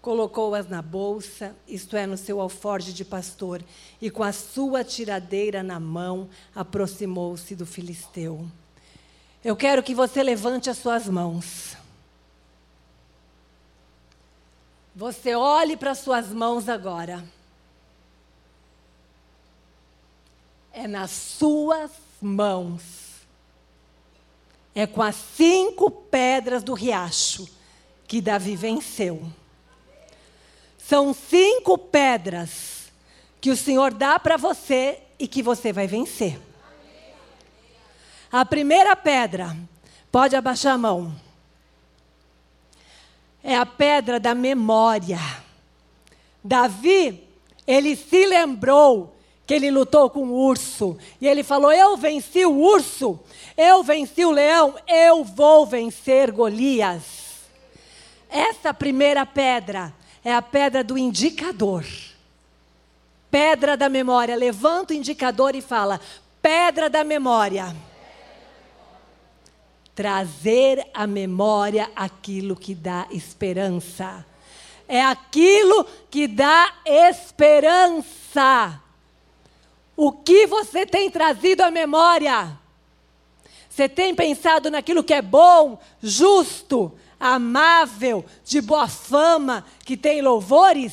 colocou-as 0.00 0.68
na 0.68 0.82
bolsa, 0.82 1.56
isto 1.66 1.96
é, 1.96 2.06
no 2.06 2.16
seu 2.16 2.40
alforje 2.40 2.92
de 2.92 3.04
pastor, 3.04 3.62
e 4.00 4.10
com 4.10 4.22
a 4.22 4.32
sua 4.32 4.84
tiradeira 4.84 5.62
na 5.62 5.80
mão, 5.80 6.28
aproximou-se 6.54 7.54
do 7.54 7.64
filisteu. 7.64 8.46
Eu 9.42 9.56
quero 9.56 9.82
que 9.82 9.94
você 9.94 10.22
levante 10.22 10.70
as 10.70 10.78
suas 10.78 11.08
mãos. 11.08 11.76
Você 14.94 15.34
olhe 15.34 15.76
para 15.76 15.90
as 15.90 15.98
suas 15.98 16.28
mãos 16.28 16.68
agora. 16.68 17.24
É 20.72 20.86
nas 20.86 21.10
suas 21.10 21.90
mãos 22.20 23.03
é 24.74 24.86
com 24.86 25.00
as 25.00 25.14
cinco 25.14 25.90
pedras 25.90 26.64
do 26.64 26.74
riacho 26.74 27.48
que 28.08 28.20
Davi 28.20 28.56
venceu. 28.56 29.22
São 30.76 31.14
cinco 31.14 31.78
pedras 31.78 32.92
que 33.40 33.50
o 33.50 33.56
Senhor 33.56 33.94
dá 33.94 34.18
para 34.18 34.36
você 34.36 34.98
e 35.18 35.28
que 35.28 35.42
você 35.42 35.72
vai 35.72 35.86
vencer. 35.86 36.40
A 38.30 38.44
primeira 38.44 38.96
pedra, 38.96 39.56
pode 40.10 40.34
abaixar 40.34 40.74
a 40.74 40.78
mão, 40.78 41.14
é 43.42 43.56
a 43.56 43.64
pedra 43.64 44.18
da 44.18 44.34
memória. 44.34 45.20
Davi, 46.42 47.22
ele 47.66 47.94
se 47.94 48.26
lembrou 48.26 49.13
que 49.46 49.54
ele 49.54 49.70
lutou 49.70 50.08
com 50.08 50.26
o 50.26 50.46
urso. 50.46 50.96
E 51.20 51.26
ele 51.26 51.42
falou: 51.42 51.72
Eu 51.72 51.96
venci 51.96 52.44
o 52.44 52.56
urso, 52.56 53.18
eu 53.56 53.82
venci 53.82 54.24
o 54.24 54.30
leão, 54.30 54.74
eu 54.86 55.24
vou 55.24 55.66
vencer 55.66 56.30
Golias. 56.30 57.24
Essa 58.28 58.72
primeira 58.74 59.24
pedra 59.24 59.94
é 60.24 60.34
a 60.34 60.42
pedra 60.42 60.82
do 60.82 60.96
indicador. 60.98 61.84
Pedra 63.30 63.76
da 63.76 63.88
memória. 63.88 64.34
Levanta 64.36 64.92
o 64.92 64.96
indicador 64.96 65.54
e 65.54 65.60
fala: 65.60 66.00
Pedra 66.40 66.88
da 66.88 67.04
memória. 67.04 67.74
Trazer 69.94 70.84
à 70.92 71.06
memória 71.06 71.90
aquilo 71.94 72.56
que 72.56 72.74
dá 72.74 73.06
esperança. 73.10 74.26
É 74.88 75.00
aquilo 75.02 75.84
que 76.10 76.26
dá 76.26 76.74
esperança. 76.84 78.80
O 79.96 80.10
que 80.10 80.46
você 80.46 80.84
tem 80.84 81.10
trazido 81.10 81.62
à 81.62 81.70
memória? 81.70 82.58
Você 83.68 83.88
tem 83.88 84.14
pensado 84.14 84.70
naquilo 84.70 85.04
que 85.04 85.14
é 85.14 85.22
bom, 85.22 85.80
justo, 86.02 86.92
amável, 87.18 88.24
de 88.44 88.60
boa 88.60 88.88
fama, 88.88 89.64
que 89.84 89.96
tem 89.96 90.22
louvores? 90.22 90.92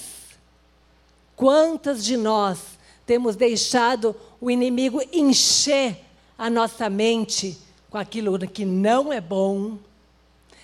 Quantas 1.35 2.03
de 2.03 2.17
nós 2.17 2.59
temos 3.05 3.35
deixado 3.35 4.15
o 4.39 4.49
inimigo 4.49 5.01
encher 5.11 5.97
a 6.37 6.49
nossa 6.49 6.89
mente 6.89 7.57
com 7.89 7.97
aquilo 7.97 8.37
que 8.47 8.65
não 8.65 9.11
é 9.11 9.19
bom, 9.19 9.77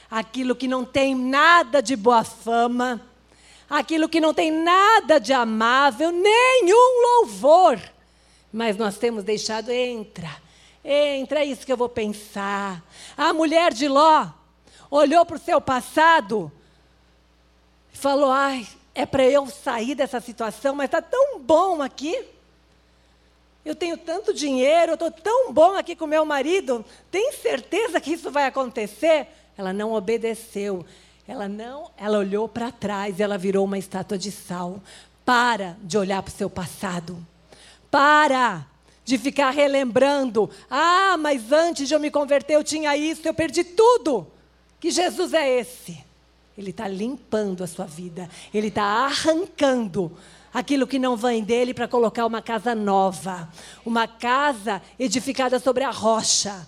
aquilo 0.09 0.55
que 0.55 0.67
não 0.67 0.85
tem 0.85 1.13
nada 1.13 1.81
de 1.81 1.95
boa 1.95 2.23
fama, 2.23 3.01
aquilo 3.69 4.07
que 4.07 4.19
não 4.19 4.33
tem 4.33 4.51
nada 4.51 5.19
de 5.19 5.33
amável, 5.33 6.11
nenhum 6.11 7.01
louvor. 7.01 7.79
Mas 8.51 8.77
nós 8.77 8.97
temos 8.97 9.23
deixado, 9.23 9.71
entra, 9.71 10.29
entra, 10.83 11.41
é 11.41 11.45
isso 11.45 11.65
que 11.65 11.71
eu 11.71 11.77
vou 11.77 11.89
pensar. 11.89 12.83
A 13.15 13.33
mulher 13.33 13.73
de 13.73 13.87
Ló 13.87 14.27
olhou 14.89 15.25
para 15.25 15.35
o 15.35 15.39
seu 15.39 15.59
passado 15.59 16.51
e 17.93 17.97
falou: 17.97 18.31
ai, 18.31 18.65
é 18.95 19.05
para 19.05 19.25
eu 19.25 19.47
sair 19.47 19.95
dessa 19.95 20.19
situação, 20.19 20.75
mas 20.75 20.85
está 20.85 21.01
tão 21.01 21.39
bom 21.39 21.81
aqui. 21.81 22.25
Eu 23.63 23.75
tenho 23.75 23.97
tanto 23.97 24.33
dinheiro, 24.33 24.91
eu 24.91 24.93
estou 24.93 25.11
tão 25.11 25.51
bom 25.51 25.75
aqui 25.75 25.93
com 25.95 26.07
meu 26.07 26.25
marido. 26.25 26.85
Tem 27.11 27.33
certeza 27.33 27.99
que 27.99 28.13
isso 28.13 28.31
vai 28.31 28.45
acontecer? 28.45 29.27
Ela 29.57 29.73
não 29.73 29.91
obedeceu. 29.91 30.85
Ela 31.27 31.49
não, 31.49 31.91
ela 31.97 32.17
olhou 32.19 32.47
para 32.47 32.71
trás 32.71 33.19
ela 33.19 33.37
virou 33.37 33.65
uma 33.65 33.77
estátua 33.77 34.17
de 34.17 34.31
sal. 34.31 34.81
Para 35.25 35.75
de 35.83 35.97
olhar 35.97 36.23
para 36.23 36.33
o 36.33 36.35
seu 36.35 36.49
passado. 36.49 37.17
Para 37.89 38.65
de 39.07 39.17
ficar 39.17 39.51
relembrando. 39.51 40.49
Ah, 40.69 41.15
mas 41.17 41.51
antes 41.51 41.87
de 41.87 41.93
eu 41.93 41.99
me 41.99 42.11
converter 42.11 42.55
eu 42.55 42.63
tinha 42.63 42.95
isso, 42.97 43.25
eu 43.25 43.33
perdi 43.33 43.63
tudo. 43.63 44.27
Que 44.79 44.91
Jesus 44.91 45.33
é 45.33 45.59
esse? 45.59 46.03
Ele 46.57 46.71
está 46.71 46.87
limpando 46.87 47.63
a 47.63 47.67
sua 47.67 47.85
vida. 47.85 48.29
Ele 48.53 48.67
está 48.67 48.83
arrancando 48.83 50.11
aquilo 50.53 50.85
que 50.85 50.99
não 50.99 51.15
vem 51.15 51.43
dele 51.43 51.73
para 51.73 51.87
colocar 51.87 52.25
uma 52.25 52.41
casa 52.41 52.75
nova, 52.75 53.47
uma 53.85 54.07
casa 54.07 54.81
edificada 54.99 55.57
sobre 55.59 55.83
a 55.83 55.91
rocha. 55.91 56.67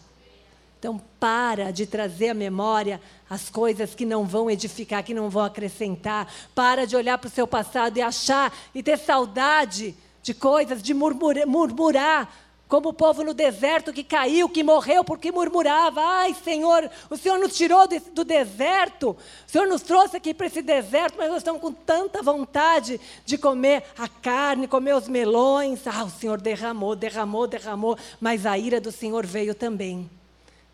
Então, 0.80 1.02
para 1.20 1.72
de 1.72 1.86
trazer 1.86 2.30
à 2.30 2.34
memória 2.34 3.02
as 3.30 3.50
coisas 3.50 3.94
que 3.94 4.06
não 4.06 4.26
vão 4.26 4.50
edificar, 4.50 5.04
que 5.04 5.14
não 5.14 5.30
vão 5.30 5.44
acrescentar. 5.44 6.32
Para 6.56 6.88
de 6.88 6.96
olhar 6.96 7.18
para 7.18 7.28
o 7.28 7.32
seu 7.32 7.46
passado 7.46 7.98
e 7.98 8.02
achar 8.02 8.54
e 8.74 8.82
ter 8.82 8.98
saudade 8.98 9.94
de 10.22 10.34
coisas, 10.34 10.82
de 10.82 10.94
murmurar, 10.94 11.48
murmurar 11.48 12.30
como 12.70 12.90
o 12.90 12.94
povo 12.94 13.24
no 13.24 13.34
deserto 13.34 13.92
que 13.92 14.04
caiu, 14.04 14.48
que 14.48 14.64
morreu 14.64 15.04
porque 15.04 15.32
murmurava: 15.32 16.02
Ai, 16.02 16.36
Senhor, 16.36 16.90
o 17.10 17.18
Senhor 17.18 17.40
nos 17.40 17.58
tirou 17.58 17.88
do 18.14 18.24
deserto, 18.24 19.18
o 19.48 19.52
Senhor 19.52 19.68
nos 19.68 19.82
trouxe 19.82 20.16
aqui 20.16 20.36
para 20.36 20.46
esse 20.46 20.62
deserto, 20.62 21.16
mas 21.18 21.30
nós 21.30 21.40
estamos 21.40 21.60
com 21.60 21.74
tanta 21.74 22.22
vontade 22.22 23.02
de 23.26 23.40
comer 23.40 23.84
a 23.98 24.08
carne, 24.08 24.68
comer 24.68 24.94
os 24.94 25.08
melões. 25.08 25.88
Ah, 25.88 26.04
o 26.04 26.12
Senhor 26.12 26.40
derramou, 26.40 26.96
derramou, 26.96 27.48
derramou, 27.48 27.98
mas 28.22 28.46
a 28.46 28.56
ira 28.56 28.80
do 28.80 28.92
Senhor 28.92 29.26
veio 29.26 29.56
também. 29.56 30.08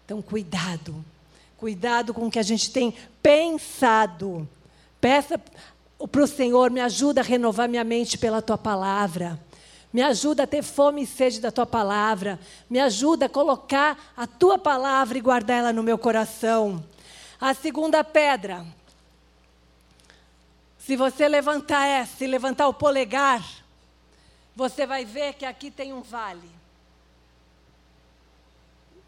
Então, 0.04 0.22
cuidado, 0.22 0.94
cuidado 1.58 2.14
com 2.14 2.28
o 2.28 2.32
que 2.32 2.40
a 2.40 2.44
gente 2.44 2.72
tem 2.72 2.94
pensado. 3.24 4.48
Peça 5.00 5.40
para 5.98 6.24
o 6.24 6.28
Senhor, 6.28 6.70
me 6.70 6.82
ajuda 6.82 7.22
a 7.22 7.24
renovar 7.24 7.70
minha 7.70 7.84
mente 7.84 8.18
pela 8.18 8.42
tua 8.42 8.58
palavra. 8.58 9.40
Me 9.94 10.02
ajuda 10.02 10.44
a 10.44 10.48
ter 10.48 10.62
fome 10.62 11.04
e 11.04 11.08
sede 11.08 11.40
da 11.40 11.52
tua 11.52 11.66
palavra. 11.66 12.38
Me 12.70 12.82
ajuda 12.82 13.28
a 13.28 13.30
colocar 13.30 14.14
a 14.18 14.28
tua 14.28 14.60
palavra 14.60 15.18
e 15.18 15.22
guardar 15.22 15.60
ela 15.60 15.72
no 15.72 15.82
meu 15.82 15.98
coração. 15.98 16.86
A 17.40 17.54
segunda 17.54 18.04
pedra. 18.04 18.66
Se 20.78 20.98
você 20.98 21.30
levantar 21.30 21.88
essa 21.88 22.26
e 22.26 22.28
levantar 22.28 22.68
o 22.68 22.74
polegar, 22.74 23.42
você 24.54 24.86
vai 24.86 25.06
ver 25.06 25.34
que 25.36 25.46
aqui 25.46 25.72
tem 25.72 25.94
um 25.94 26.02
vale. 26.02 26.52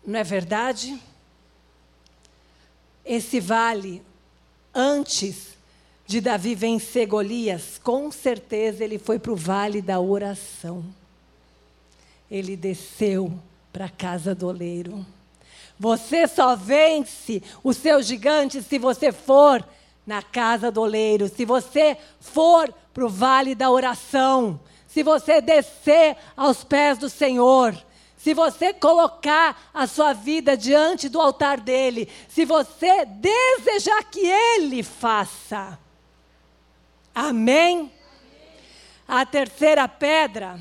Não 0.06 0.18
é 0.18 0.24
verdade? 0.24 0.98
Esse 3.04 3.42
vale, 3.42 4.02
antes 4.74 5.57
de 6.08 6.22
Davi 6.22 6.56
vencer 6.56 7.06
Golias, 7.06 7.78
com 7.84 8.10
certeza 8.10 8.82
ele 8.82 8.98
foi 8.98 9.20
para 9.20 9.34
o 9.34 9.36
vale 9.36 9.82
da 9.82 10.00
oração. 10.00 10.86
Ele 12.32 12.56
desceu 12.56 13.32
para 13.74 13.86
a 13.86 13.90
casa 13.90 14.34
do 14.34 14.48
oleiro. 14.48 15.06
Você 15.78 16.26
só 16.26 16.56
vence 16.56 17.44
o 17.62 17.74
seu 17.74 18.02
gigante 18.02 18.64
se 18.64 18.80
você 18.80 19.12
for 19.12 19.64
na 20.06 20.22
casa 20.22 20.72
do 20.72 20.82
oleiro, 20.82 21.28
se 21.28 21.44
você 21.44 21.98
for 22.22 22.74
para 22.94 23.06
o 23.06 23.10
vale 23.10 23.54
da 23.54 23.70
oração, 23.70 24.58
se 24.88 25.04
você 25.04 25.42
descer 25.42 26.16
aos 26.38 26.64
pés 26.64 26.98
do 26.98 27.10
Senhor, 27.10 27.78
se 28.18 28.34
você 28.34 28.74
colocar 28.74 29.70
a 29.74 29.86
sua 29.86 30.14
vida 30.14 30.56
diante 30.56 31.10
do 31.10 31.20
altar 31.20 31.60
dele, 31.60 32.08
se 32.30 32.46
você 32.46 33.06
desejar 33.06 34.06
que 34.06 34.26
ele 34.26 34.82
faça. 34.84 35.78
Amém? 37.20 37.92
A 39.08 39.26
terceira 39.26 39.88
pedra. 39.88 40.60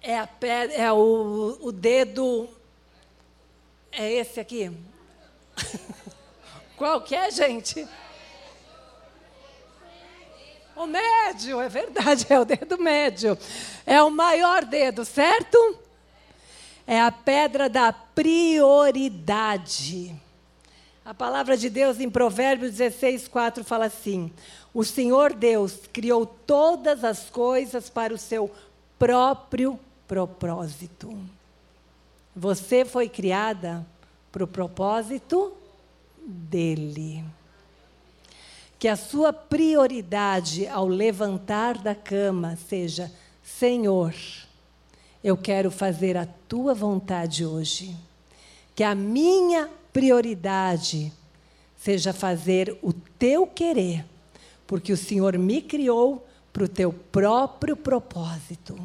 É, 0.00 0.18
a 0.18 0.26
pedra, 0.26 0.74
é 0.74 0.90
o, 0.90 1.58
o 1.60 1.70
dedo. 1.70 2.48
É 3.92 4.10
esse 4.10 4.40
aqui? 4.40 4.72
Qual 6.78 7.02
que 7.02 7.14
é, 7.14 7.30
gente? 7.30 7.86
O 10.74 10.86
médio, 10.86 11.60
é 11.60 11.68
verdade, 11.68 12.24
é 12.32 12.40
o 12.40 12.44
dedo 12.46 12.78
médio. 12.78 13.36
É 13.84 14.02
o 14.02 14.10
maior 14.10 14.64
dedo, 14.64 15.04
certo? 15.04 15.78
É 16.86 16.98
a 16.98 17.12
pedra 17.12 17.68
da 17.68 17.92
prioridade. 17.92 19.04
A 21.06 21.14
palavra 21.14 21.56
de 21.56 21.70
Deus 21.70 22.00
em 22.00 22.10
Provérbios 22.10 22.72
16, 22.72 23.28
4 23.28 23.62
fala 23.62 23.84
assim: 23.84 24.28
O 24.74 24.82
Senhor 24.82 25.32
Deus 25.32 25.78
criou 25.92 26.26
todas 26.26 27.04
as 27.04 27.30
coisas 27.30 27.88
para 27.88 28.12
o 28.12 28.18
seu 28.18 28.50
próprio 28.98 29.78
propósito. 30.08 31.16
Você 32.34 32.84
foi 32.84 33.08
criada 33.08 33.86
para 34.32 34.42
o 34.42 34.48
propósito 34.48 35.52
dele. 36.26 37.22
Que 38.76 38.88
a 38.88 38.96
sua 38.96 39.32
prioridade 39.32 40.66
ao 40.66 40.88
levantar 40.88 41.78
da 41.78 41.94
cama 41.94 42.58
seja: 42.68 43.12
Senhor, 43.44 44.12
eu 45.22 45.36
quero 45.36 45.70
fazer 45.70 46.16
a 46.16 46.26
tua 46.48 46.74
vontade 46.74 47.46
hoje. 47.46 47.96
Que 48.74 48.82
a 48.82 48.92
minha 48.92 49.70
prioridade 49.96 51.10
seja 51.74 52.12
fazer 52.12 52.78
o 52.82 52.92
teu 52.92 53.46
querer, 53.46 54.04
porque 54.66 54.92
o 54.92 54.96
Senhor 54.96 55.38
me 55.38 55.62
criou 55.62 56.28
para 56.52 56.64
o 56.64 56.68
teu 56.68 56.92
próprio 56.92 57.74
propósito. 57.74 58.78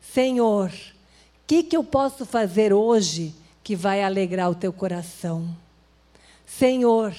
Senhor, 0.00 0.70
o 0.70 1.46
que, 1.46 1.62
que 1.62 1.76
eu 1.76 1.84
posso 1.84 2.24
fazer 2.24 2.72
hoje 2.72 3.34
que 3.62 3.76
vai 3.76 4.02
alegrar 4.02 4.50
o 4.50 4.54
teu 4.54 4.72
coração? 4.72 5.54
Senhor, 6.46 7.14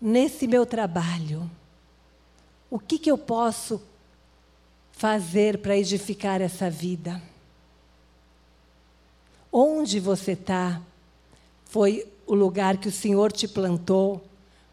nesse 0.00 0.46
meu 0.46 0.64
trabalho, 0.64 1.50
o 2.70 2.78
que, 2.78 2.96
que 2.96 3.10
eu 3.10 3.18
posso 3.18 3.82
fazer 4.92 5.58
para 5.58 5.76
edificar 5.76 6.40
essa 6.40 6.70
vida? 6.70 7.20
Onde 9.50 9.98
você 9.98 10.32
está 10.32 10.80
foi 11.74 12.06
o 12.24 12.36
lugar 12.36 12.76
que 12.76 12.86
o 12.86 12.92
Senhor 12.92 13.32
te 13.32 13.48
plantou 13.48 14.22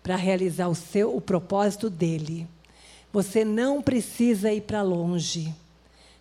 para 0.04 0.16
realizar 0.16 0.68
o 0.68 0.76
seu 0.76 1.16
o 1.16 1.20
propósito 1.20 1.90
dele. 1.90 2.48
Você 3.12 3.44
não 3.44 3.82
precisa 3.82 4.54
ir 4.54 4.62
para 4.62 4.84
longe. 4.84 5.52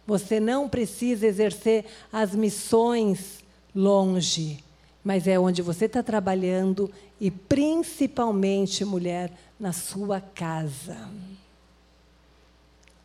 Você 0.06 0.40
não 0.40 0.70
precisa 0.70 1.26
exercer 1.26 1.84
as 2.10 2.34
missões 2.34 3.44
longe, 3.74 4.64
mas 5.04 5.28
é 5.28 5.38
onde 5.38 5.60
você 5.60 5.84
está 5.84 6.02
trabalhando 6.02 6.90
e 7.20 7.30
principalmente, 7.30 8.82
mulher, 8.82 9.30
na 9.60 9.74
sua 9.74 10.18
casa. 10.18 10.96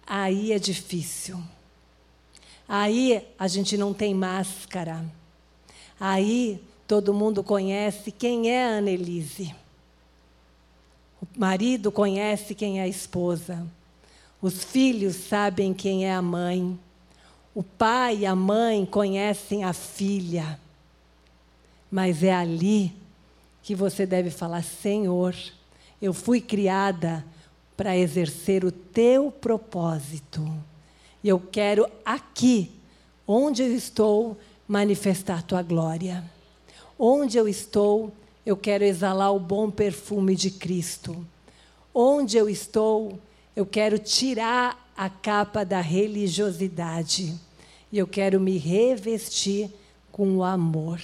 Aí 0.08 0.54
é 0.54 0.58
difícil. 0.58 1.38
Aí 2.70 3.22
a 3.38 3.50
gente 3.50 3.76
não 3.76 3.94
tem 3.94 4.16
máscara. 4.16 5.04
Aí 6.00 6.64
todo 6.88 7.14
mundo 7.14 7.44
conhece 7.44 8.12
quem 8.12 8.50
é 8.50 8.66
a 8.66 8.78
Annelise. 8.78 9.56
O 11.22 11.40
marido 11.40 11.92
conhece 11.92 12.54
quem 12.54 12.80
é 12.80 12.84
a 12.84 12.88
esposa. 12.88 13.66
Os 14.42 14.64
filhos 14.64 15.16
sabem 15.16 15.74
quem 15.74 16.06
é 16.06 16.14
a 16.14 16.22
mãe. 16.22 16.78
O 17.54 17.64
pai 17.64 18.18
e 18.20 18.26
a 18.26 18.36
mãe 18.36 18.86
conhecem 18.86 19.64
a 19.64 19.74
filha. 19.74 20.60
Mas 21.90 22.22
é 22.22 22.34
ali 22.34 22.94
que 23.64 23.74
você 23.74 24.06
deve 24.06 24.30
falar: 24.30 24.64
Senhor, 24.64 25.36
eu 26.02 26.14
fui 26.14 26.42
criada 26.42 27.26
para 27.76 27.98
exercer 27.98 28.64
o 28.64 28.72
teu 28.72 29.32
propósito. 29.32 30.46
E 31.24 31.30
eu 31.30 31.40
quero 31.40 31.90
aqui, 32.06 32.72
onde 33.28 33.64
eu 33.64 33.76
estou, 33.76 34.38
manifestar 34.68 35.42
tua 35.42 35.64
glória. 35.64 36.35
Onde 36.98 37.38
eu 37.38 37.48
estou, 37.48 38.12
eu 38.46 38.56
quero 38.56 38.84
exalar 38.84 39.34
o 39.34 39.40
bom 39.40 39.70
perfume 39.70 40.36
de 40.36 40.50
Cristo. 40.50 41.26
Onde 41.94 42.38
eu 42.38 42.50
estou, 42.50 43.20
eu 43.56 43.66
quero 43.66 44.00
tirar 44.00 44.92
a 44.96 45.10
capa 45.10 45.66
da 45.66 45.82
religiosidade. 45.82 47.38
E 47.92 47.98
eu 47.98 48.08
quero 48.08 48.40
me 48.40 48.58
revestir 48.58 49.70
com 50.12 50.38
o 50.38 50.44
amor. 50.44 51.02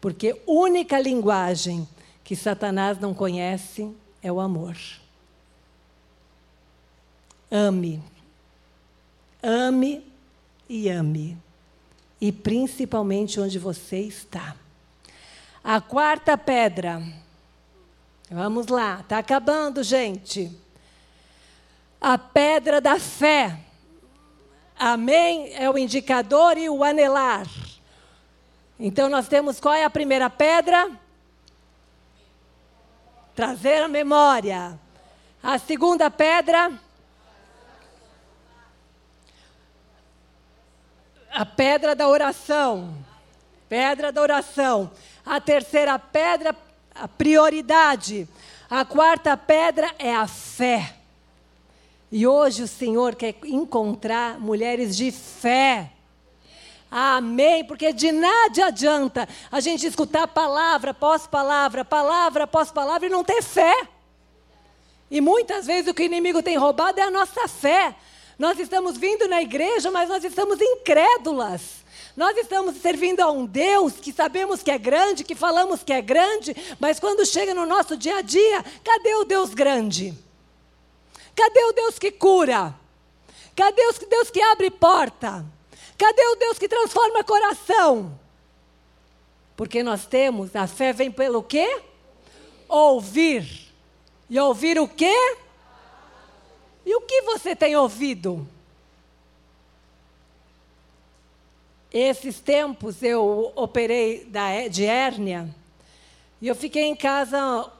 Porque 0.00 0.40
única 0.46 0.98
linguagem 1.00 1.86
que 2.24 2.36
Satanás 2.36 2.98
não 2.98 3.14
conhece 3.14 3.90
é 4.22 4.30
o 4.30 4.40
amor. 4.40 4.76
Ame. 7.50 8.02
Ame 9.42 10.04
e 10.68 10.88
ame. 10.88 11.38
E 12.20 12.32
principalmente 12.32 13.40
onde 13.40 13.58
você 13.58 13.98
está. 13.98 14.56
A 15.62 15.80
quarta 15.80 16.36
pedra. 16.36 17.02
Vamos 18.30 18.66
lá, 18.66 19.00
está 19.00 19.18
acabando, 19.18 19.82
gente. 19.82 20.50
A 22.00 22.18
pedra 22.18 22.80
da 22.80 22.98
fé. 22.98 23.58
Amém? 24.78 25.52
É 25.54 25.68
o 25.68 25.78
indicador 25.78 26.56
e 26.56 26.68
o 26.68 26.84
anelar. 26.84 27.46
Então 28.78 29.08
nós 29.08 29.26
temos 29.26 29.58
qual 29.58 29.74
é 29.74 29.84
a 29.84 29.90
primeira 29.90 30.30
pedra? 30.30 30.90
Trazer 33.34 33.82
a 33.82 33.88
memória. 33.88 34.78
A 35.42 35.58
segunda 35.58 36.10
pedra? 36.10 36.72
A 41.38 41.46
pedra 41.46 41.94
da 41.94 42.08
oração. 42.08 42.96
Pedra 43.68 44.10
da 44.10 44.20
oração. 44.20 44.90
A 45.24 45.40
terceira 45.40 45.96
pedra, 45.96 46.52
a 46.92 47.06
prioridade. 47.06 48.28
A 48.68 48.84
quarta 48.84 49.36
pedra 49.36 49.94
é 50.00 50.12
a 50.12 50.26
fé. 50.26 50.96
E 52.10 52.26
hoje 52.26 52.64
o 52.64 52.66
Senhor 52.66 53.14
quer 53.14 53.36
encontrar 53.44 54.40
mulheres 54.40 54.96
de 54.96 55.12
fé. 55.12 55.92
Amém, 56.90 57.64
porque 57.64 57.92
de 57.92 58.10
nada 58.10 58.66
adianta 58.66 59.28
a 59.48 59.60
gente 59.60 59.86
escutar 59.86 60.26
palavra 60.26 60.90
após 60.90 61.28
palavra, 61.28 61.84
palavra 61.84 62.44
após 62.44 62.72
palavra 62.72 63.06
e 63.06 63.10
não 63.10 63.22
ter 63.22 63.42
fé. 63.42 63.86
E 65.08 65.20
muitas 65.20 65.66
vezes 65.66 65.88
o 65.88 65.94
que 65.94 66.02
o 66.02 66.04
inimigo 66.04 66.42
tem 66.42 66.56
roubado 66.56 66.98
é 66.98 67.04
a 67.04 67.12
nossa 67.12 67.46
fé. 67.46 67.94
Nós 68.38 68.58
estamos 68.58 68.96
vindo 68.96 69.26
na 69.26 69.42
igreja, 69.42 69.90
mas 69.90 70.08
nós 70.08 70.22
estamos 70.22 70.60
incrédulas. 70.60 71.84
Nós 72.16 72.36
estamos 72.36 72.76
servindo 72.76 73.20
a 73.20 73.30
um 73.30 73.44
Deus 73.44 73.94
que 73.94 74.12
sabemos 74.12 74.62
que 74.62 74.70
é 74.70 74.78
grande, 74.78 75.24
que 75.24 75.34
falamos 75.34 75.82
que 75.82 75.92
é 75.92 76.00
grande, 76.00 76.54
mas 76.78 77.00
quando 77.00 77.26
chega 77.26 77.52
no 77.52 77.66
nosso 77.66 77.96
dia 77.96 78.16
a 78.18 78.22
dia, 78.22 78.64
cadê 78.84 79.14
o 79.16 79.24
Deus 79.24 79.54
grande? 79.54 80.14
Cadê 81.34 81.64
o 81.64 81.72
Deus 81.72 81.98
que 81.98 82.12
cura? 82.12 82.74
Cadê 83.56 83.82
o 83.82 84.06
Deus 84.06 84.30
que 84.30 84.40
abre 84.40 84.70
porta? 84.70 85.44
Cadê 85.96 86.22
o 86.28 86.36
Deus 86.36 86.58
que 86.58 86.68
transforma 86.68 87.24
coração? 87.24 88.18
Porque 89.56 89.82
nós 89.82 90.06
temos, 90.06 90.54
a 90.54 90.68
fé 90.68 90.92
vem 90.92 91.10
pelo 91.10 91.42
quê? 91.42 91.82
Ouvir. 92.68 93.72
E 94.30 94.38
ouvir 94.38 94.78
o 94.78 94.86
quê? 94.86 95.36
E 96.88 96.94
o 96.94 97.02
que 97.02 97.20
você 97.20 97.54
tem 97.54 97.76
ouvido? 97.76 98.48
Esses 101.92 102.40
tempos 102.40 103.02
eu 103.02 103.52
operei 103.54 104.24
da, 104.24 104.66
de 104.68 104.86
hérnia 104.86 105.54
e 106.40 106.48
eu 106.48 106.54
fiquei 106.54 106.84
em 106.84 106.96
casa 106.96 107.70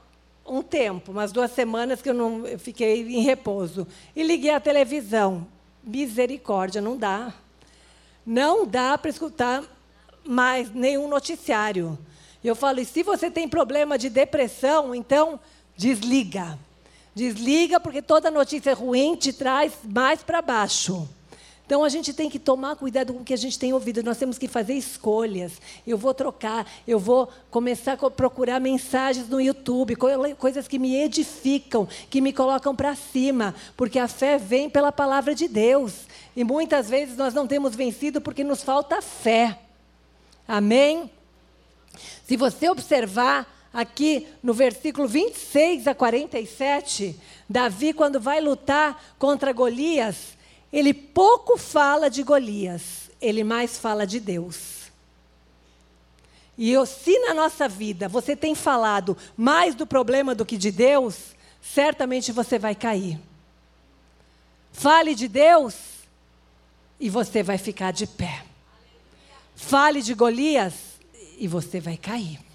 um 0.45 0.61
tempo, 0.61 1.11
umas 1.11 1.31
duas 1.31 1.49
semanas 1.49 2.03
que 2.03 2.09
eu, 2.11 2.13
não, 2.13 2.45
eu 2.45 2.59
fiquei 2.59 3.01
em 3.01 3.23
repouso. 3.23 3.87
E 4.15 4.21
liguei 4.21 4.51
a 4.51 4.59
televisão. 4.59 5.47
Misericórdia, 5.83 6.79
não 6.79 6.95
dá. 6.95 7.33
Não 8.23 8.63
dá 8.63 8.95
para 8.95 9.09
escutar 9.09 9.63
mais 10.23 10.71
nenhum 10.71 11.07
noticiário. 11.07 11.97
Eu 12.43 12.55
falo, 12.55 12.79
e 12.79 12.85
se 12.85 13.01
você 13.01 13.31
tem 13.31 13.49
problema 13.49 13.97
de 13.97 14.07
depressão, 14.07 14.93
então 14.93 15.39
desliga. 15.75 16.59
Desliga, 17.15 17.79
porque 17.79 18.01
toda 18.01 18.31
notícia 18.31 18.73
ruim 18.73 19.15
te 19.15 19.33
traz 19.33 19.73
mais 19.83 20.23
para 20.23 20.41
baixo. 20.41 21.07
Então 21.69 21.83
a 21.83 21.89
gente 21.89 22.13
tem 22.13 22.31
que 22.31 22.39
tomar 22.39 22.75
cuidado 22.75 23.13
com 23.13 23.19
o 23.19 23.23
que 23.23 23.31
a 23.31 23.37
gente 23.37 23.59
tem 23.59 23.71
ouvido. 23.73 24.01
Nós 24.01 24.17
temos 24.17 24.39
que 24.39 24.47
fazer 24.47 24.73
escolhas. 24.73 25.51
Eu 25.85 25.99
vou 25.99 26.15
trocar, 26.15 26.65
eu 26.87 26.97
vou 26.97 27.29
começar 27.51 27.93
a 27.93 28.09
procurar 28.09 28.59
mensagens 28.59 29.29
no 29.29 29.39
YouTube, 29.39 29.95
coisas 30.39 30.67
que 30.67 30.79
me 30.79 30.95
edificam, 30.95 31.87
que 32.09 32.21
me 32.21 32.33
colocam 32.33 32.75
para 32.75 32.95
cima, 32.95 33.53
porque 33.77 33.99
a 33.99 34.07
fé 34.07 34.39
vem 34.39 34.67
pela 34.67 34.91
palavra 34.91 35.35
de 35.35 35.47
Deus. 35.47 36.07
E 36.35 36.43
muitas 36.43 36.89
vezes 36.89 37.15
nós 37.15 37.35
não 37.35 37.45
temos 37.45 37.75
vencido 37.75 38.19
porque 38.19 38.43
nos 38.43 38.63
falta 38.63 38.99
fé. 38.99 39.59
Amém? 40.47 41.11
Se 42.25 42.35
você 42.35 42.67
observar 42.67 43.58
aqui 43.73 44.27
no 44.41 44.53
versículo 44.53 45.07
26 45.07 45.87
a 45.87 45.95
47, 45.95 47.15
Davi, 47.47 47.93
quando 47.93 48.19
vai 48.19 48.41
lutar 48.41 49.15
contra 49.17 49.53
Golias, 49.53 50.37
ele 50.71 50.93
pouco 50.93 51.57
fala 51.57 52.09
de 52.09 52.23
Golias, 52.23 53.09
ele 53.21 53.43
mais 53.43 53.77
fala 53.77 54.05
de 54.05 54.19
Deus. 54.19 54.79
E 56.57 56.71
eu, 56.71 56.85
se 56.85 57.17
na 57.19 57.33
nossa 57.33 57.69
vida 57.69 58.09
você 58.09 58.35
tem 58.35 58.53
falado 58.53 59.15
mais 59.37 59.73
do 59.75 59.87
problema 59.87 60.35
do 60.35 60.45
que 60.45 60.57
de 60.57 60.71
Deus, 60.71 61.35
certamente 61.61 62.31
você 62.31 62.59
vai 62.59 62.75
cair. 62.75 63.19
Fale 64.71 65.15
de 65.15 65.27
Deus 65.27 65.75
e 66.99 67.09
você 67.09 67.41
vai 67.41 67.57
ficar 67.57 67.91
de 67.91 68.05
pé. 68.05 68.43
Fale 69.55 70.01
de 70.01 70.13
Golias 70.13 70.73
e 71.37 71.47
você 71.47 71.79
vai 71.79 71.97
cair. 71.97 72.48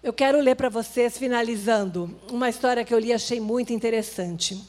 Eu 0.00 0.12
quero 0.12 0.40
ler 0.40 0.54
para 0.54 0.68
vocês, 0.68 1.18
finalizando, 1.18 2.16
uma 2.30 2.48
história 2.48 2.84
que 2.84 2.94
eu 2.94 3.00
li 3.00 3.08
e 3.08 3.12
achei 3.12 3.40
muito 3.40 3.72
interessante. 3.72 4.64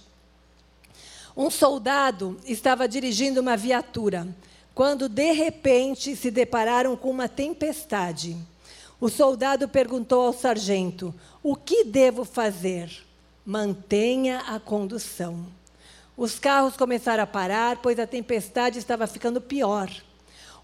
Um 1.37 1.51
soldado 1.51 2.39
estava 2.45 2.87
dirigindo 2.87 3.41
uma 3.41 3.55
viatura 3.55 4.27
quando, 4.73 5.07
de 5.07 5.33
repente, 5.33 6.15
se 6.15 6.31
depararam 6.31 6.97
com 6.97 7.11
uma 7.11 7.29
tempestade. 7.29 8.35
O 8.99 9.07
soldado 9.07 9.69
perguntou 9.69 10.25
ao 10.25 10.33
sargento: 10.33 11.13
O 11.43 11.55
que 11.55 11.83
devo 11.83 12.25
fazer? 12.25 12.89
Mantenha 13.45 14.39
a 14.47 14.59
condução. 14.59 15.58
Os 16.19 16.37
carros 16.37 16.75
começaram 16.75 17.23
a 17.23 17.27
parar, 17.27 17.77
pois 17.77 17.97
a 17.97 18.05
tempestade 18.05 18.77
estava 18.77 19.07
ficando 19.07 19.39
pior. 19.39 19.89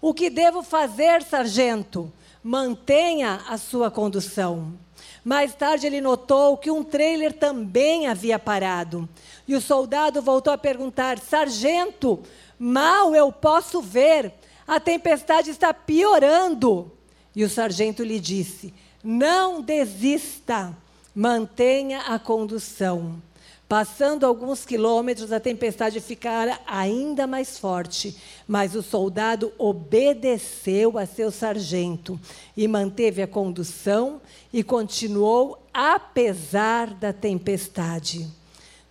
O 0.02 0.12
que 0.12 0.28
devo 0.28 0.62
fazer, 0.62 1.22
sargento? 1.22 2.12
mantenha 2.46 3.40
a 3.48 3.58
sua 3.58 3.90
condução. 3.90 4.78
Mais 5.24 5.52
tarde 5.52 5.86
ele 5.86 6.00
notou 6.00 6.56
que 6.56 6.70
um 6.70 6.84
trailer 6.84 7.32
também 7.32 8.06
havia 8.06 8.38
parado. 8.38 9.08
E 9.48 9.56
o 9.56 9.60
soldado 9.60 10.22
voltou 10.22 10.52
a 10.52 10.58
perguntar: 10.58 11.18
Sargento, 11.18 12.22
mal 12.56 13.16
eu 13.16 13.32
posso 13.32 13.80
ver, 13.80 14.32
a 14.64 14.78
tempestade 14.78 15.50
está 15.50 15.74
piorando. 15.74 16.92
E 17.34 17.42
o 17.42 17.50
sargento 17.50 18.04
lhe 18.04 18.20
disse: 18.20 18.72
Não 19.02 19.60
desista, 19.60 20.76
mantenha 21.12 22.02
a 22.02 22.18
condução. 22.18 23.20
Passando 23.68 24.24
alguns 24.24 24.64
quilômetros, 24.64 25.32
a 25.32 25.40
tempestade 25.40 25.98
ficara 26.00 26.60
ainda 26.64 27.26
mais 27.26 27.58
forte, 27.58 28.16
mas 28.46 28.76
o 28.76 28.82
soldado 28.82 29.52
obedeceu 29.58 30.96
a 30.96 31.04
seu 31.04 31.32
sargento 31.32 32.18
e 32.56 32.68
manteve 32.68 33.22
a 33.22 33.26
condução 33.26 34.20
e 34.52 34.62
continuou 34.62 35.60
apesar 35.74 36.94
da 36.94 37.12
tempestade. 37.12 38.28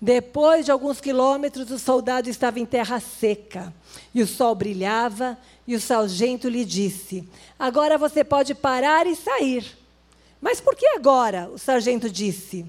Depois 0.01 0.65
de 0.65 0.71
alguns 0.71 0.99
quilômetros, 0.99 1.71
o 1.71 1.79
soldado 1.79 2.29
estava 2.29 2.59
em 2.59 2.65
terra 2.65 2.99
seca 2.99 3.73
e 4.13 4.21
o 4.21 4.27
sol 4.27 4.53
brilhava, 4.55 5.37
e 5.65 5.73
o 5.73 5.79
sargento 5.79 6.49
lhe 6.49 6.65
disse: 6.65 7.27
Agora 7.57 7.97
você 7.97 8.25
pode 8.25 8.53
parar 8.53 9.07
e 9.07 9.15
sair. 9.15 9.65
Mas 10.41 10.59
por 10.59 10.75
que 10.75 10.85
agora? 10.87 11.49
O 11.49 11.57
sargento 11.57 12.09
disse 12.09 12.65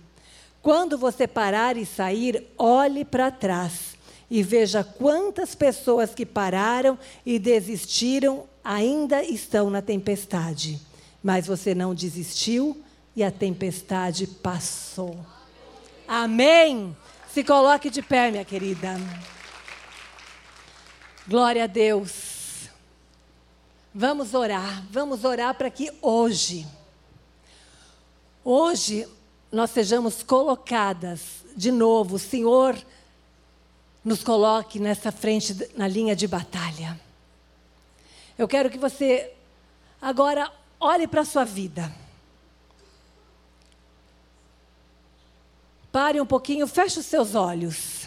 quando 0.62 0.98
você 0.98 1.26
parar 1.26 1.76
e 1.76 1.86
sair, 1.86 2.46
olhe 2.58 3.04
para 3.04 3.30
trás 3.30 3.96
e 4.30 4.42
veja 4.42 4.82
quantas 4.82 5.54
pessoas 5.54 6.14
que 6.14 6.26
pararam 6.26 6.98
e 7.24 7.38
desistiram 7.38 8.44
ainda 8.64 9.22
estão 9.22 9.70
na 9.70 9.80
tempestade. 9.80 10.80
Mas 11.22 11.46
você 11.46 11.74
não 11.74 11.94
desistiu 11.94 12.82
e 13.14 13.22
a 13.22 13.30
tempestade 13.30 14.26
passou. 14.26 15.16
Amém? 16.06 16.96
Se 17.32 17.44
coloque 17.44 17.90
de 17.90 18.02
pé, 18.02 18.30
minha 18.30 18.44
querida. 18.44 18.96
Glória 21.28 21.64
a 21.64 21.66
Deus. 21.66 22.68
Vamos 23.94 24.34
orar, 24.34 24.84
vamos 24.90 25.24
orar 25.24 25.54
para 25.54 25.70
que 25.70 25.90
hoje, 26.02 26.66
hoje 28.44 29.08
nós 29.50 29.70
sejamos 29.70 30.22
colocadas 30.22 31.44
de 31.56 31.70
novo, 31.70 32.16
o 32.16 32.18
Senhor 32.18 32.76
nos 34.04 34.22
coloque 34.22 34.78
nessa 34.78 35.10
frente, 35.10 35.70
na 35.76 35.88
linha 35.88 36.14
de 36.14 36.28
batalha. 36.28 37.00
Eu 38.36 38.46
quero 38.46 38.68
que 38.68 38.78
você 38.78 39.32
agora 40.00 40.52
olhe 40.78 41.08
para 41.08 41.22
a 41.22 41.24
sua 41.24 41.44
vida. 41.44 41.92
Pare 45.90 46.20
um 46.20 46.26
pouquinho, 46.26 46.66
feche 46.66 47.00
os 47.00 47.06
seus 47.06 47.34
olhos. 47.34 48.06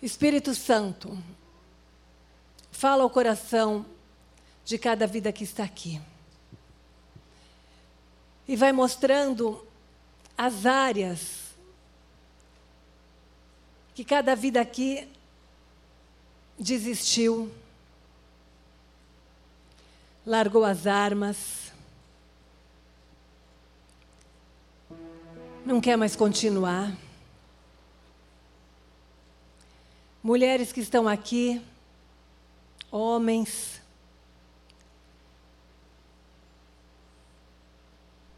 Espírito 0.00 0.54
Santo, 0.54 1.18
fala 2.70 3.02
ao 3.02 3.10
coração 3.10 3.84
de 4.64 4.78
cada 4.78 5.06
vida 5.06 5.32
que 5.32 5.42
está 5.42 5.64
aqui 5.64 6.00
e 8.46 8.56
vai 8.56 8.72
mostrando 8.72 9.66
as 10.36 10.66
áreas 10.66 11.44
que 13.94 14.04
cada 14.04 14.34
vida 14.34 14.60
aqui 14.60 15.08
desistiu, 16.58 17.52
largou 20.26 20.64
as 20.64 20.86
armas, 20.86 21.72
não 25.64 25.80
quer 25.80 25.96
mais 25.96 26.14
continuar. 26.14 26.92
Mulheres 30.22 30.72
que 30.72 30.80
estão 30.80 31.06
aqui, 31.06 31.62
homens, 32.90 33.80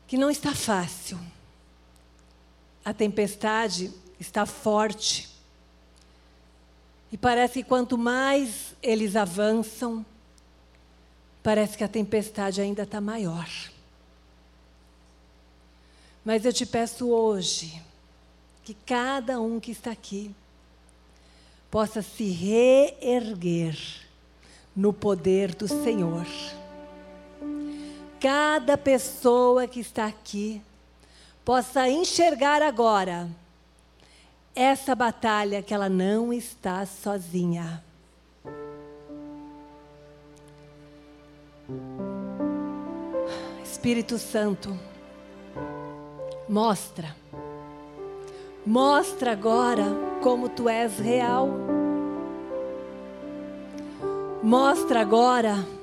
que 0.07 0.17
não 0.17 0.31
está 0.31 0.55
fácil. 0.55 1.19
A 2.85 2.95
tempestade 2.95 3.93
está 4.19 4.47
forte. 4.47 5.29
E 7.11 7.17
parece 7.17 7.63
que 7.63 7.69
quanto 7.69 7.99
mais 7.99 8.75
eles 8.83 9.17
avançam, 9.17 10.05
parece 11.43 11.77
que 11.77 11.85
a 11.85 11.89
tempestade 11.89 12.61
ainda 12.61 12.83
está 12.83 13.01
maior. 13.01 13.49
Mas 16.25 16.45
eu 16.45 16.53
te 16.53 16.67
peço 16.67 17.09
hoje 17.09 17.81
que 18.65 18.75
cada 18.75 19.41
um 19.41 19.61
que 19.61 19.71
está 19.71 19.93
aqui 19.93 20.35
possa 21.71 22.03
se 22.03 22.25
reerguer 22.31 23.77
no 24.75 24.93
poder 24.93 25.55
do 25.55 25.69
Senhor 25.69 26.27
cada 28.21 28.77
pessoa 28.77 29.67
que 29.67 29.81
está 29.81 30.07
aqui 30.07 30.63
possa 31.45 31.89
enxergar 31.89 32.63
agora 32.63 33.29
essa 34.55 34.95
batalha 34.95 35.63
que 35.63 35.75
ela 35.75 35.89
não 35.89 36.33
está 36.33 36.85
sozinha. 36.87 37.85
Espírito 43.63 44.19
Santo, 44.19 44.77
mostra. 46.49 47.15
Mostra 48.65 49.33
agora 49.33 49.85
como 50.23 50.49
tu 50.49 50.69
és 50.69 50.99
real. 50.99 51.51
Mostra 54.43 55.01
agora 55.01 55.76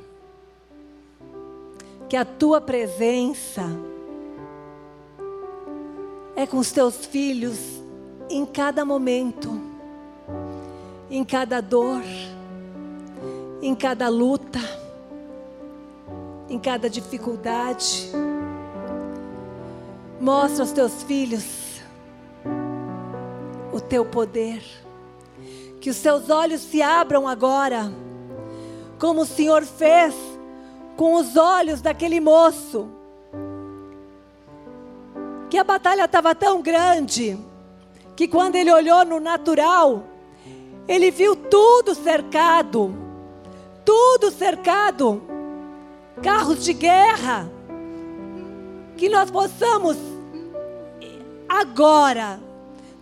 que 2.13 2.17
a 2.17 2.23
tua 2.23 2.61
presença 2.61 3.63
é 6.35 6.45
com 6.45 6.59
os 6.59 6.71
teus 6.71 7.07
filhos 7.07 7.57
em 8.29 8.45
cada 8.45 8.85
momento, 8.85 9.59
em 11.09 11.23
cada 11.23 11.59
dor, 11.59 12.03
em 13.63 13.73
cada 13.73 14.09
luta, 14.09 14.59
em 16.47 16.59
cada 16.59 16.87
dificuldade. 16.87 18.11
Mostra 20.21 20.61
aos 20.61 20.71
teus 20.71 21.01
filhos 21.01 21.81
o 23.73 23.81
teu 23.81 24.05
poder. 24.05 24.61
Que 25.81 25.89
os 25.89 25.97
seus 25.97 26.29
olhos 26.29 26.61
se 26.61 26.79
abram 26.79 27.27
agora, 27.27 27.91
como 28.99 29.21
o 29.21 29.25
Senhor 29.25 29.63
fez 29.63 30.32
com 30.95 31.15
os 31.15 31.35
olhos 31.35 31.81
daquele 31.81 32.19
moço. 32.19 32.89
Que 35.49 35.57
a 35.57 35.63
batalha 35.63 36.05
estava 36.05 36.33
tão 36.33 36.61
grande 36.61 37.37
que 38.15 38.27
quando 38.27 38.55
ele 38.55 38.71
olhou 38.71 39.05
no 39.05 39.19
natural, 39.19 40.03
ele 40.87 41.11
viu 41.11 41.35
tudo 41.35 41.95
cercado, 41.95 42.93
tudo 43.85 44.31
cercado, 44.31 45.21
carros 46.21 46.63
de 46.63 46.73
guerra. 46.73 47.49
Que 48.97 49.09
nós 49.09 49.29
possamos 49.31 49.97
agora 51.47 52.39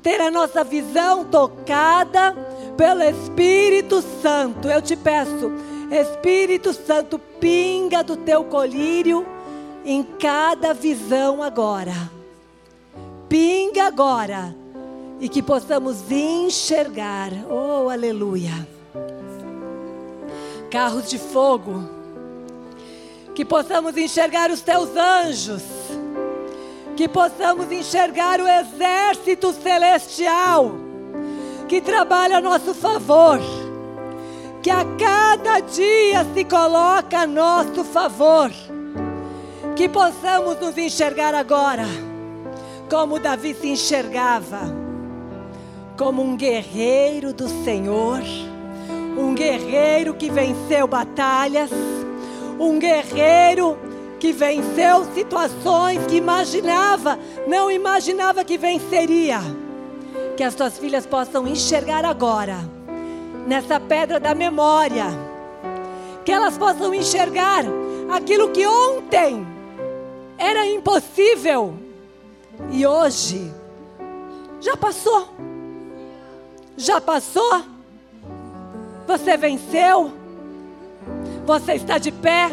ter 0.01 0.19
a 0.19 0.31
nossa 0.31 0.63
visão 0.63 1.25
tocada 1.25 2.35
pelo 2.75 3.03
Espírito 3.03 4.01
Santo. 4.21 4.67
Eu 4.67 4.81
te 4.81 4.95
peço, 4.95 5.51
Espírito 5.91 6.73
Santo, 6.73 7.19
pinga 7.19 8.01
do 8.01 8.15
teu 8.15 8.45
colírio 8.45 9.27
em 9.83 10.01
cada 10.03 10.73
visão 10.73 11.43
agora. 11.43 12.09
Pinga 13.27 13.87
agora 13.87 14.55
e 15.19 15.27
que 15.27 15.43
possamos 15.43 16.09
enxergar. 16.09 17.31
Oh, 17.49 17.89
aleluia. 17.89 18.67
Carros 20.69 21.09
de 21.09 21.19
fogo. 21.19 21.83
Que 23.35 23.43
possamos 23.43 23.97
enxergar 23.97 24.49
os 24.49 24.61
teus 24.61 24.95
anjos. 24.95 25.63
Que 26.95 27.07
possamos 27.07 27.69
enxergar 27.69 28.39
o 28.39 28.47
exército 28.47 29.51
celestial 29.53 30.71
que 31.67 31.79
trabalha 31.79 32.37
a 32.37 32.41
nosso 32.41 32.73
favor. 32.73 33.39
Que 34.61 34.69
a 34.69 34.85
cada 34.97 35.59
dia 35.59 36.25
se 36.33 36.43
coloca 36.43 37.21
a 37.21 37.27
nosso 37.27 37.83
favor. 37.83 38.51
Que 39.75 39.89
possamos 39.89 40.59
nos 40.59 40.77
enxergar 40.77 41.33
agora 41.33 41.85
como 42.89 43.19
Davi 43.19 43.53
se 43.53 43.69
enxergava 43.69 44.81
como 45.97 46.23
um 46.23 46.35
guerreiro 46.35 47.31
do 47.31 47.47
Senhor, 47.63 48.21
um 49.17 49.35
guerreiro 49.35 50.15
que 50.15 50.31
venceu 50.31 50.87
batalhas, 50.87 51.69
um 52.59 52.79
guerreiro 52.79 53.77
que 54.19 54.33
venceu 54.33 55.05
situações 55.13 56.05
que 56.07 56.15
imaginava, 56.15 57.19
não 57.47 57.71
imaginava 57.71 58.43
que 58.43 58.57
venceria. 58.57 59.39
Que 60.35 60.43
as 60.43 60.55
tuas 60.55 60.77
filhas 60.79 61.05
possam 61.05 61.47
enxergar 61.47 62.03
agora, 62.03 62.57
nessa 63.45 63.79
pedra 63.79 64.19
da 64.19 64.35
memória, 64.35 65.05
que 66.23 66.31
elas 66.31 66.57
possam 66.57 66.93
enxergar 66.93 67.63
aquilo 68.11 68.49
que 68.49 68.65
ontem 68.65 69.45
era 70.37 70.65
impossível 70.65 71.73
e 72.71 72.85
hoje 72.85 73.51
já 74.59 74.77
passou. 74.77 75.27
Já 76.77 77.01
passou? 77.01 77.63
Você 79.07 79.37
venceu? 79.37 80.11
Você 81.45 81.73
está 81.73 81.97
de 81.97 82.11
pé? 82.11 82.49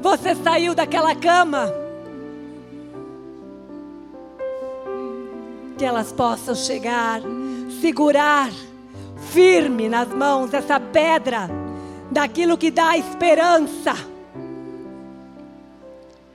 Você 0.00 0.34
saiu 0.34 0.74
daquela 0.74 1.14
cama? 1.14 1.72
Que 5.78 5.84
elas 5.84 6.12
possam 6.12 6.54
chegar, 6.54 7.20
segurar 7.80 8.50
firme 9.32 9.88
nas 9.88 10.08
mãos 10.08 10.52
essa 10.54 10.78
pedra 10.80 11.48
daquilo 12.10 12.56
que 12.56 12.70
dá 12.70 12.96
esperança. 12.96 13.94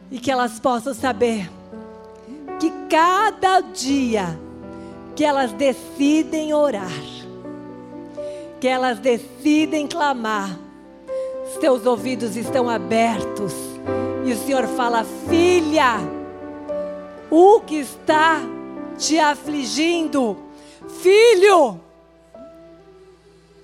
E 0.09 0.19
que 0.19 0.29
elas 0.29 0.59
possam 0.59 0.93
saber 0.93 1.49
que 2.59 2.71
cada 2.89 3.61
dia 3.61 4.37
que 5.15 5.23
elas 5.23 5.51
decidem 5.53 6.53
orar, 6.53 6.91
que 8.59 8.67
elas 8.67 8.99
decidem 8.99 9.87
clamar, 9.87 10.57
seus 11.59 11.85
ouvidos 11.85 12.35
estão 12.35 12.69
abertos 12.69 13.53
e 14.25 14.31
o 14.33 14.37
Senhor 14.37 14.67
fala: 14.67 15.05
Filha, 15.29 15.97
o 17.29 17.59
que 17.61 17.79
está 17.79 18.39
te 18.97 19.19
afligindo, 19.19 20.37
filho, 21.01 21.79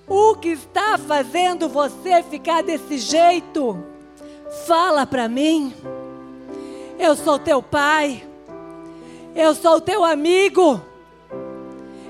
o 0.08 0.34
que 0.36 0.48
está 0.48 0.96
fazendo 0.96 1.68
você 1.68 2.22
ficar 2.22 2.62
desse 2.62 2.98
jeito, 2.98 3.78
fala 4.66 5.06
para 5.06 5.28
mim. 5.28 5.74
Eu 6.98 7.14
sou 7.14 7.38
teu 7.38 7.62
pai, 7.62 8.24
eu 9.34 9.54
sou 9.54 9.80
teu 9.80 10.04
amigo. 10.04 10.80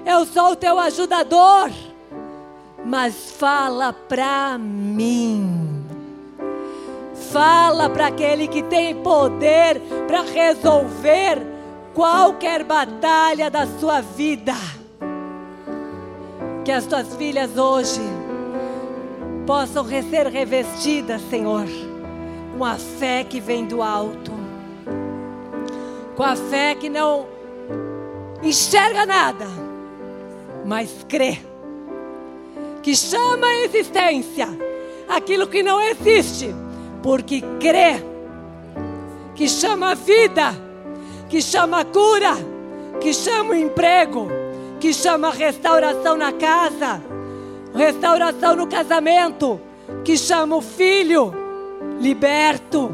Eu 0.06 0.24
sou 0.24 0.56
teu 0.56 0.78
ajudador. 0.78 1.70
Mas 2.82 3.32
fala 3.32 3.92
para 3.92 4.56
mim. 4.56 5.84
Fala 7.30 7.90
para 7.90 8.06
aquele 8.06 8.48
que 8.48 8.62
tem 8.62 8.94
poder 9.02 9.78
para 10.06 10.22
resolver 10.22 11.46
qualquer 11.92 12.64
batalha 12.64 13.50
da 13.50 13.66
sua 13.66 14.00
vida. 14.00 14.54
Que 16.68 16.72
as 16.72 16.84
tuas 16.84 17.16
filhas 17.16 17.56
hoje 17.56 18.02
possam 19.46 19.86
ser 19.88 20.26
revestidas, 20.26 21.22
Senhor, 21.30 21.64
com 22.58 22.62
a 22.62 22.74
fé 22.74 23.24
que 23.24 23.40
vem 23.40 23.64
do 23.64 23.80
alto, 23.80 24.30
com 26.14 26.22
a 26.22 26.36
fé 26.36 26.74
que 26.74 26.90
não 26.90 27.26
enxerga 28.42 29.06
nada 29.06 29.46
mas 30.62 31.06
crê. 31.08 31.38
Que 32.82 32.94
chama 32.94 33.46
a 33.46 33.64
existência 33.64 34.46
aquilo 35.08 35.46
que 35.46 35.62
não 35.62 35.80
existe, 35.80 36.54
porque 37.02 37.40
crê. 37.58 38.04
Que 39.34 39.48
chama 39.48 39.92
a 39.92 39.94
vida, 39.94 40.54
que 41.30 41.40
chama 41.40 41.80
a 41.80 41.84
cura, 41.86 42.34
que 43.00 43.14
chama 43.14 43.52
o 43.52 43.56
emprego, 43.56 44.28
que 44.80 44.92
chama 44.92 45.30
restauração 45.30 46.16
na 46.16 46.32
casa, 46.32 47.02
restauração 47.74 48.56
no 48.56 48.66
casamento, 48.66 49.60
que 50.04 50.16
chama 50.16 50.56
o 50.56 50.60
filho 50.60 51.34
liberto. 52.00 52.90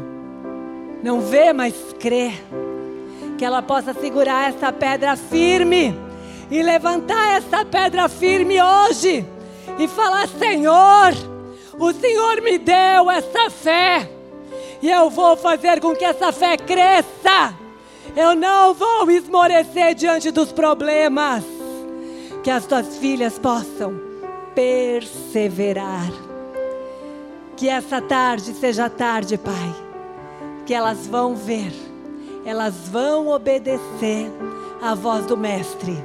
Não 1.03 1.21
vê, 1.21 1.53
mas 1.53 1.73
crê. 1.99 2.31
Que 3.37 3.45
ela 3.45 3.61
possa 3.61 3.93
segurar 3.93 4.49
essa 4.49 4.71
pedra 4.71 5.15
firme 5.15 5.95
e 6.49 6.63
levantar 6.63 7.37
essa 7.37 7.65
pedra 7.65 8.07
firme 8.07 8.61
hoje 8.61 9.25
e 9.77 9.87
falar: 9.87 10.27
Senhor, 10.27 11.13
o 11.77 11.93
Senhor 11.93 12.41
me 12.41 12.57
deu 12.57 13.11
essa 13.11 13.49
fé 13.49 14.09
e 14.81 14.89
eu 14.89 15.09
vou 15.09 15.35
fazer 15.35 15.79
com 15.79 15.95
que 15.95 16.05
essa 16.05 16.31
fé 16.31 16.57
cresça. 16.57 17.53
Eu 18.15 18.35
não 18.35 18.73
vou 18.73 19.09
esmorecer 19.11 19.93
diante 19.93 20.31
dos 20.31 20.51
problemas. 20.51 21.54
Que 22.45 22.51
as 22.51 22.67
tuas 22.67 22.97
filhas 22.97 23.39
possam 23.39 23.99
perseverar. 24.53 26.11
Que 27.57 27.67
essa 27.67 27.99
tarde 27.99 28.53
seja 28.53 28.87
tarde, 28.87 29.35
Pai. 29.35 29.75
Que 30.63 30.71
elas 30.71 31.07
vão 31.07 31.35
ver, 31.35 31.73
elas 32.45 32.75
vão 32.87 33.29
obedecer 33.29 34.31
à 34.79 34.93
voz 34.93 35.25
do 35.25 35.35
Mestre 35.35 35.97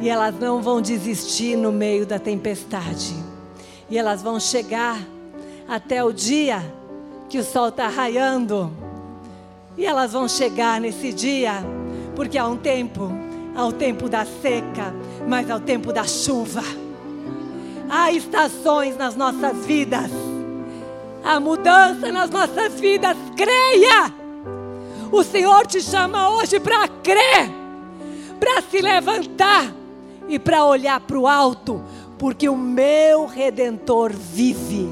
e 0.00 0.08
elas 0.08 0.34
não 0.40 0.62
vão 0.62 0.80
desistir 0.80 1.54
no 1.54 1.70
meio 1.70 2.06
da 2.06 2.18
tempestade. 2.18 3.14
E 3.90 3.98
elas 3.98 4.22
vão 4.22 4.40
chegar 4.40 4.98
até 5.68 6.02
o 6.02 6.14
dia 6.14 6.62
que 7.28 7.36
o 7.36 7.44
sol 7.44 7.68
está 7.68 7.88
raiando. 7.88 8.72
E 9.76 9.84
elas 9.84 10.14
vão 10.14 10.26
chegar 10.26 10.80
nesse 10.80 11.12
dia, 11.12 11.62
porque 12.16 12.38
há 12.38 12.48
um 12.48 12.56
tempo, 12.56 13.27
há 13.58 13.66
o 13.66 13.72
tempo 13.72 14.08
da 14.08 14.24
seca, 14.24 14.94
mas 15.26 15.50
há 15.50 15.56
o 15.56 15.60
tempo 15.60 15.92
da 15.92 16.04
chuva. 16.04 16.62
Há 17.90 18.12
estações 18.12 18.96
nas 18.96 19.16
nossas 19.16 19.66
vidas. 19.66 20.12
Há 21.24 21.40
mudança 21.40 22.12
nas 22.12 22.30
nossas 22.30 22.78
vidas. 22.78 23.16
Creia! 23.36 24.14
O 25.10 25.24
Senhor 25.24 25.66
te 25.66 25.82
chama 25.82 26.36
hoje 26.36 26.60
para 26.60 26.86
crer, 26.86 27.50
para 28.38 28.62
se 28.62 28.80
levantar 28.80 29.74
e 30.28 30.38
para 30.38 30.64
olhar 30.64 31.00
para 31.00 31.18
o 31.18 31.26
alto, 31.26 31.82
porque 32.16 32.48
o 32.48 32.56
meu 32.56 33.26
redentor 33.26 34.12
vive. 34.12 34.88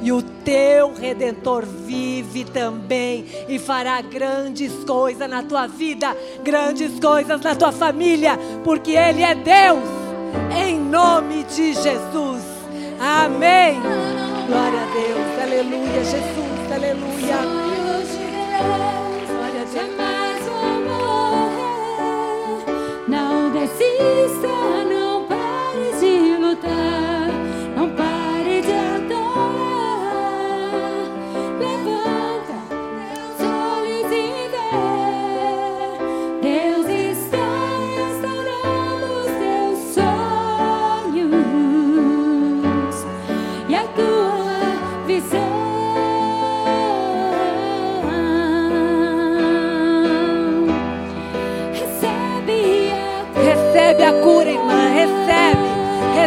E 0.00 0.12
o 0.12 0.22
teu 0.22 0.94
redentor 0.94 1.64
vive 1.66 2.44
também 2.44 3.24
e 3.48 3.58
fará 3.58 4.00
grandes 4.00 4.72
coisas 4.84 5.28
na 5.28 5.42
tua 5.42 5.66
vida, 5.66 6.16
grandes 6.42 7.00
coisas 7.00 7.40
na 7.40 7.54
tua 7.54 7.72
família, 7.72 8.38
porque 8.62 8.92
Ele 8.92 9.22
é 9.22 9.34
Deus, 9.34 9.84
em 10.56 10.78
nome 10.78 11.44
de 11.44 11.74
Jesus. 11.74 12.42
Amém. 13.00 13.80
Glória 14.46 14.80
a 14.80 14.86
Deus, 14.92 15.42
aleluia, 15.42 16.04
Jesus, 16.04 16.72
aleluia. 16.72 17.68
Não 23.08 23.50
desista, 23.50 24.48
não 24.48 24.58
pare 24.58 24.77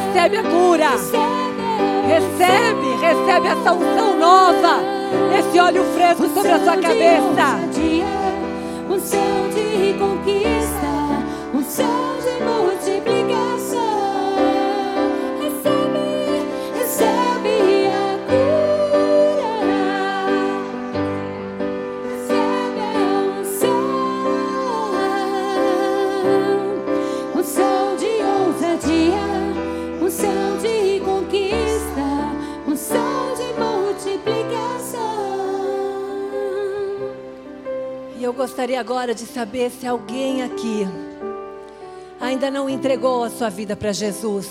recebe 0.02 0.38
a 0.38 0.44
cura. 0.44 0.90
Recebe, 2.08 2.88
recebe 3.00 3.48
essa 3.48 3.74
unção 3.74 4.18
nova, 4.18 4.80
esse 5.38 5.60
óleo 5.60 5.84
fresco 5.94 6.28
sobre 6.34 6.52
a 6.52 6.60
sua 6.60 6.78
cabeça. 6.78 8.21
Agora 38.82 39.14
de 39.14 39.28
saber 39.28 39.70
se 39.70 39.86
alguém 39.86 40.42
aqui 40.42 40.88
ainda 42.20 42.50
não 42.50 42.68
entregou 42.68 43.24
a 43.24 43.30
sua 43.30 43.48
vida 43.48 43.76
para 43.76 43.94
Jesus. 43.94 44.50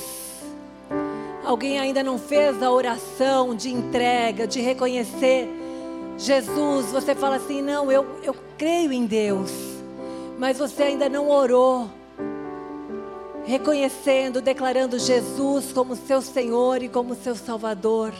Alguém 1.44 1.80
ainda 1.80 2.04
não 2.04 2.16
fez 2.16 2.62
a 2.62 2.70
oração 2.70 3.56
de 3.56 3.70
entrega, 3.70 4.46
de 4.46 4.60
reconhecer 4.60 5.48
Jesus. 6.16 6.92
Você 6.92 7.12
fala 7.12 7.36
assim: 7.36 7.60
não, 7.60 7.90
eu, 7.90 8.06
eu 8.22 8.36
creio 8.56 8.92
em 8.92 9.04
Deus, 9.04 9.50
mas 10.38 10.58
você 10.58 10.84
ainda 10.84 11.08
não 11.08 11.28
orou, 11.28 11.90
reconhecendo, 13.44 14.40
declarando 14.40 14.96
Jesus 14.96 15.72
como 15.72 15.96
seu 15.96 16.22
Senhor 16.22 16.84
e 16.84 16.88
como 16.88 17.16
seu 17.16 17.34
Salvador. 17.34 18.12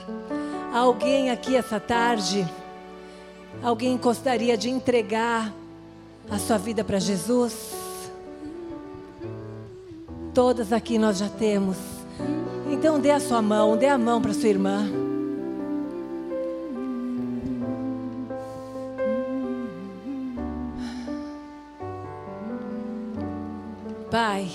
Alguém 0.74 1.30
aqui 1.30 1.54
essa 1.54 1.78
tarde? 1.78 2.44
Alguém 3.62 3.96
gostaria 3.96 4.56
de 4.56 4.70
entregar 4.70 5.59
a 6.30 6.38
sua 6.38 6.56
vida 6.58 6.84
para 6.84 6.98
Jesus? 6.98 7.74
Todas 10.32 10.72
aqui 10.72 10.96
nós 10.98 11.18
já 11.18 11.28
temos. 11.28 11.76
Então 12.70 13.00
dê 13.00 13.10
a 13.10 13.18
sua 13.18 13.42
mão, 13.42 13.76
dê 13.76 13.88
a 13.88 13.98
mão 13.98 14.22
para 14.22 14.32
sua 14.32 14.48
irmã. 14.48 14.88
Pai, 24.08 24.48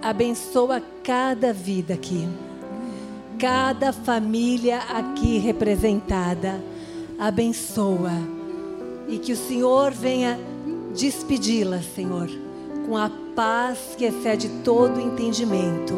abençoa 0.00 0.82
cada 1.04 1.52
vida 1.52 1.92
aqui, 1.92 2.26
cada 3.38 3.92
família 3.92 4.78
aqui 4.78 5.38
representada. 5.38 6.60
Abençoa 7.18 8.12
e 9.08 9.18
que 9.18 9.32
o 9.32 9.36
Senhor 9.36 9.92
venha 9.92 10.38
despedi-la, 10.94 11.80
Senhor, 11.94 12.28
com 12.86 12.96
a 12.96 13.10
paz 13.34 13.78
que 13.96 14.04
excede 14.04 14.48
todo 14.64 15.00
entendimento 15.00 15.94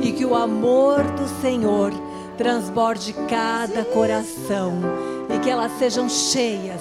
e 0.00 0.12
que 0.12 0.24
o 0.24 0.34
amor 0.34 1.02
do 1.02 1.26
Senhor 1.40 1.92
transborde 2.36 3.12
cada 3.28 3.84
coração 3.84 4.80
e 5.34 5.38
que 5.40 5.50
elas 5.50 5.72
sejam 5.78 6.08
cheias, 6.08 6.80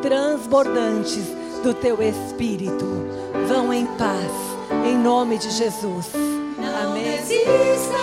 transbordantes 0.00 1.24
do 1.62 1.74
teu 1.74 2.00
espírito. 2.02 2.86
Vão 3.48 3.72
em 3.72 3.86
paz, 3.86 4.30
em 4.86 4.96
nome 4.96 5.38
de 5.38 5.50
Jesus. 5.50 6.10
Amém. 6.82 8.01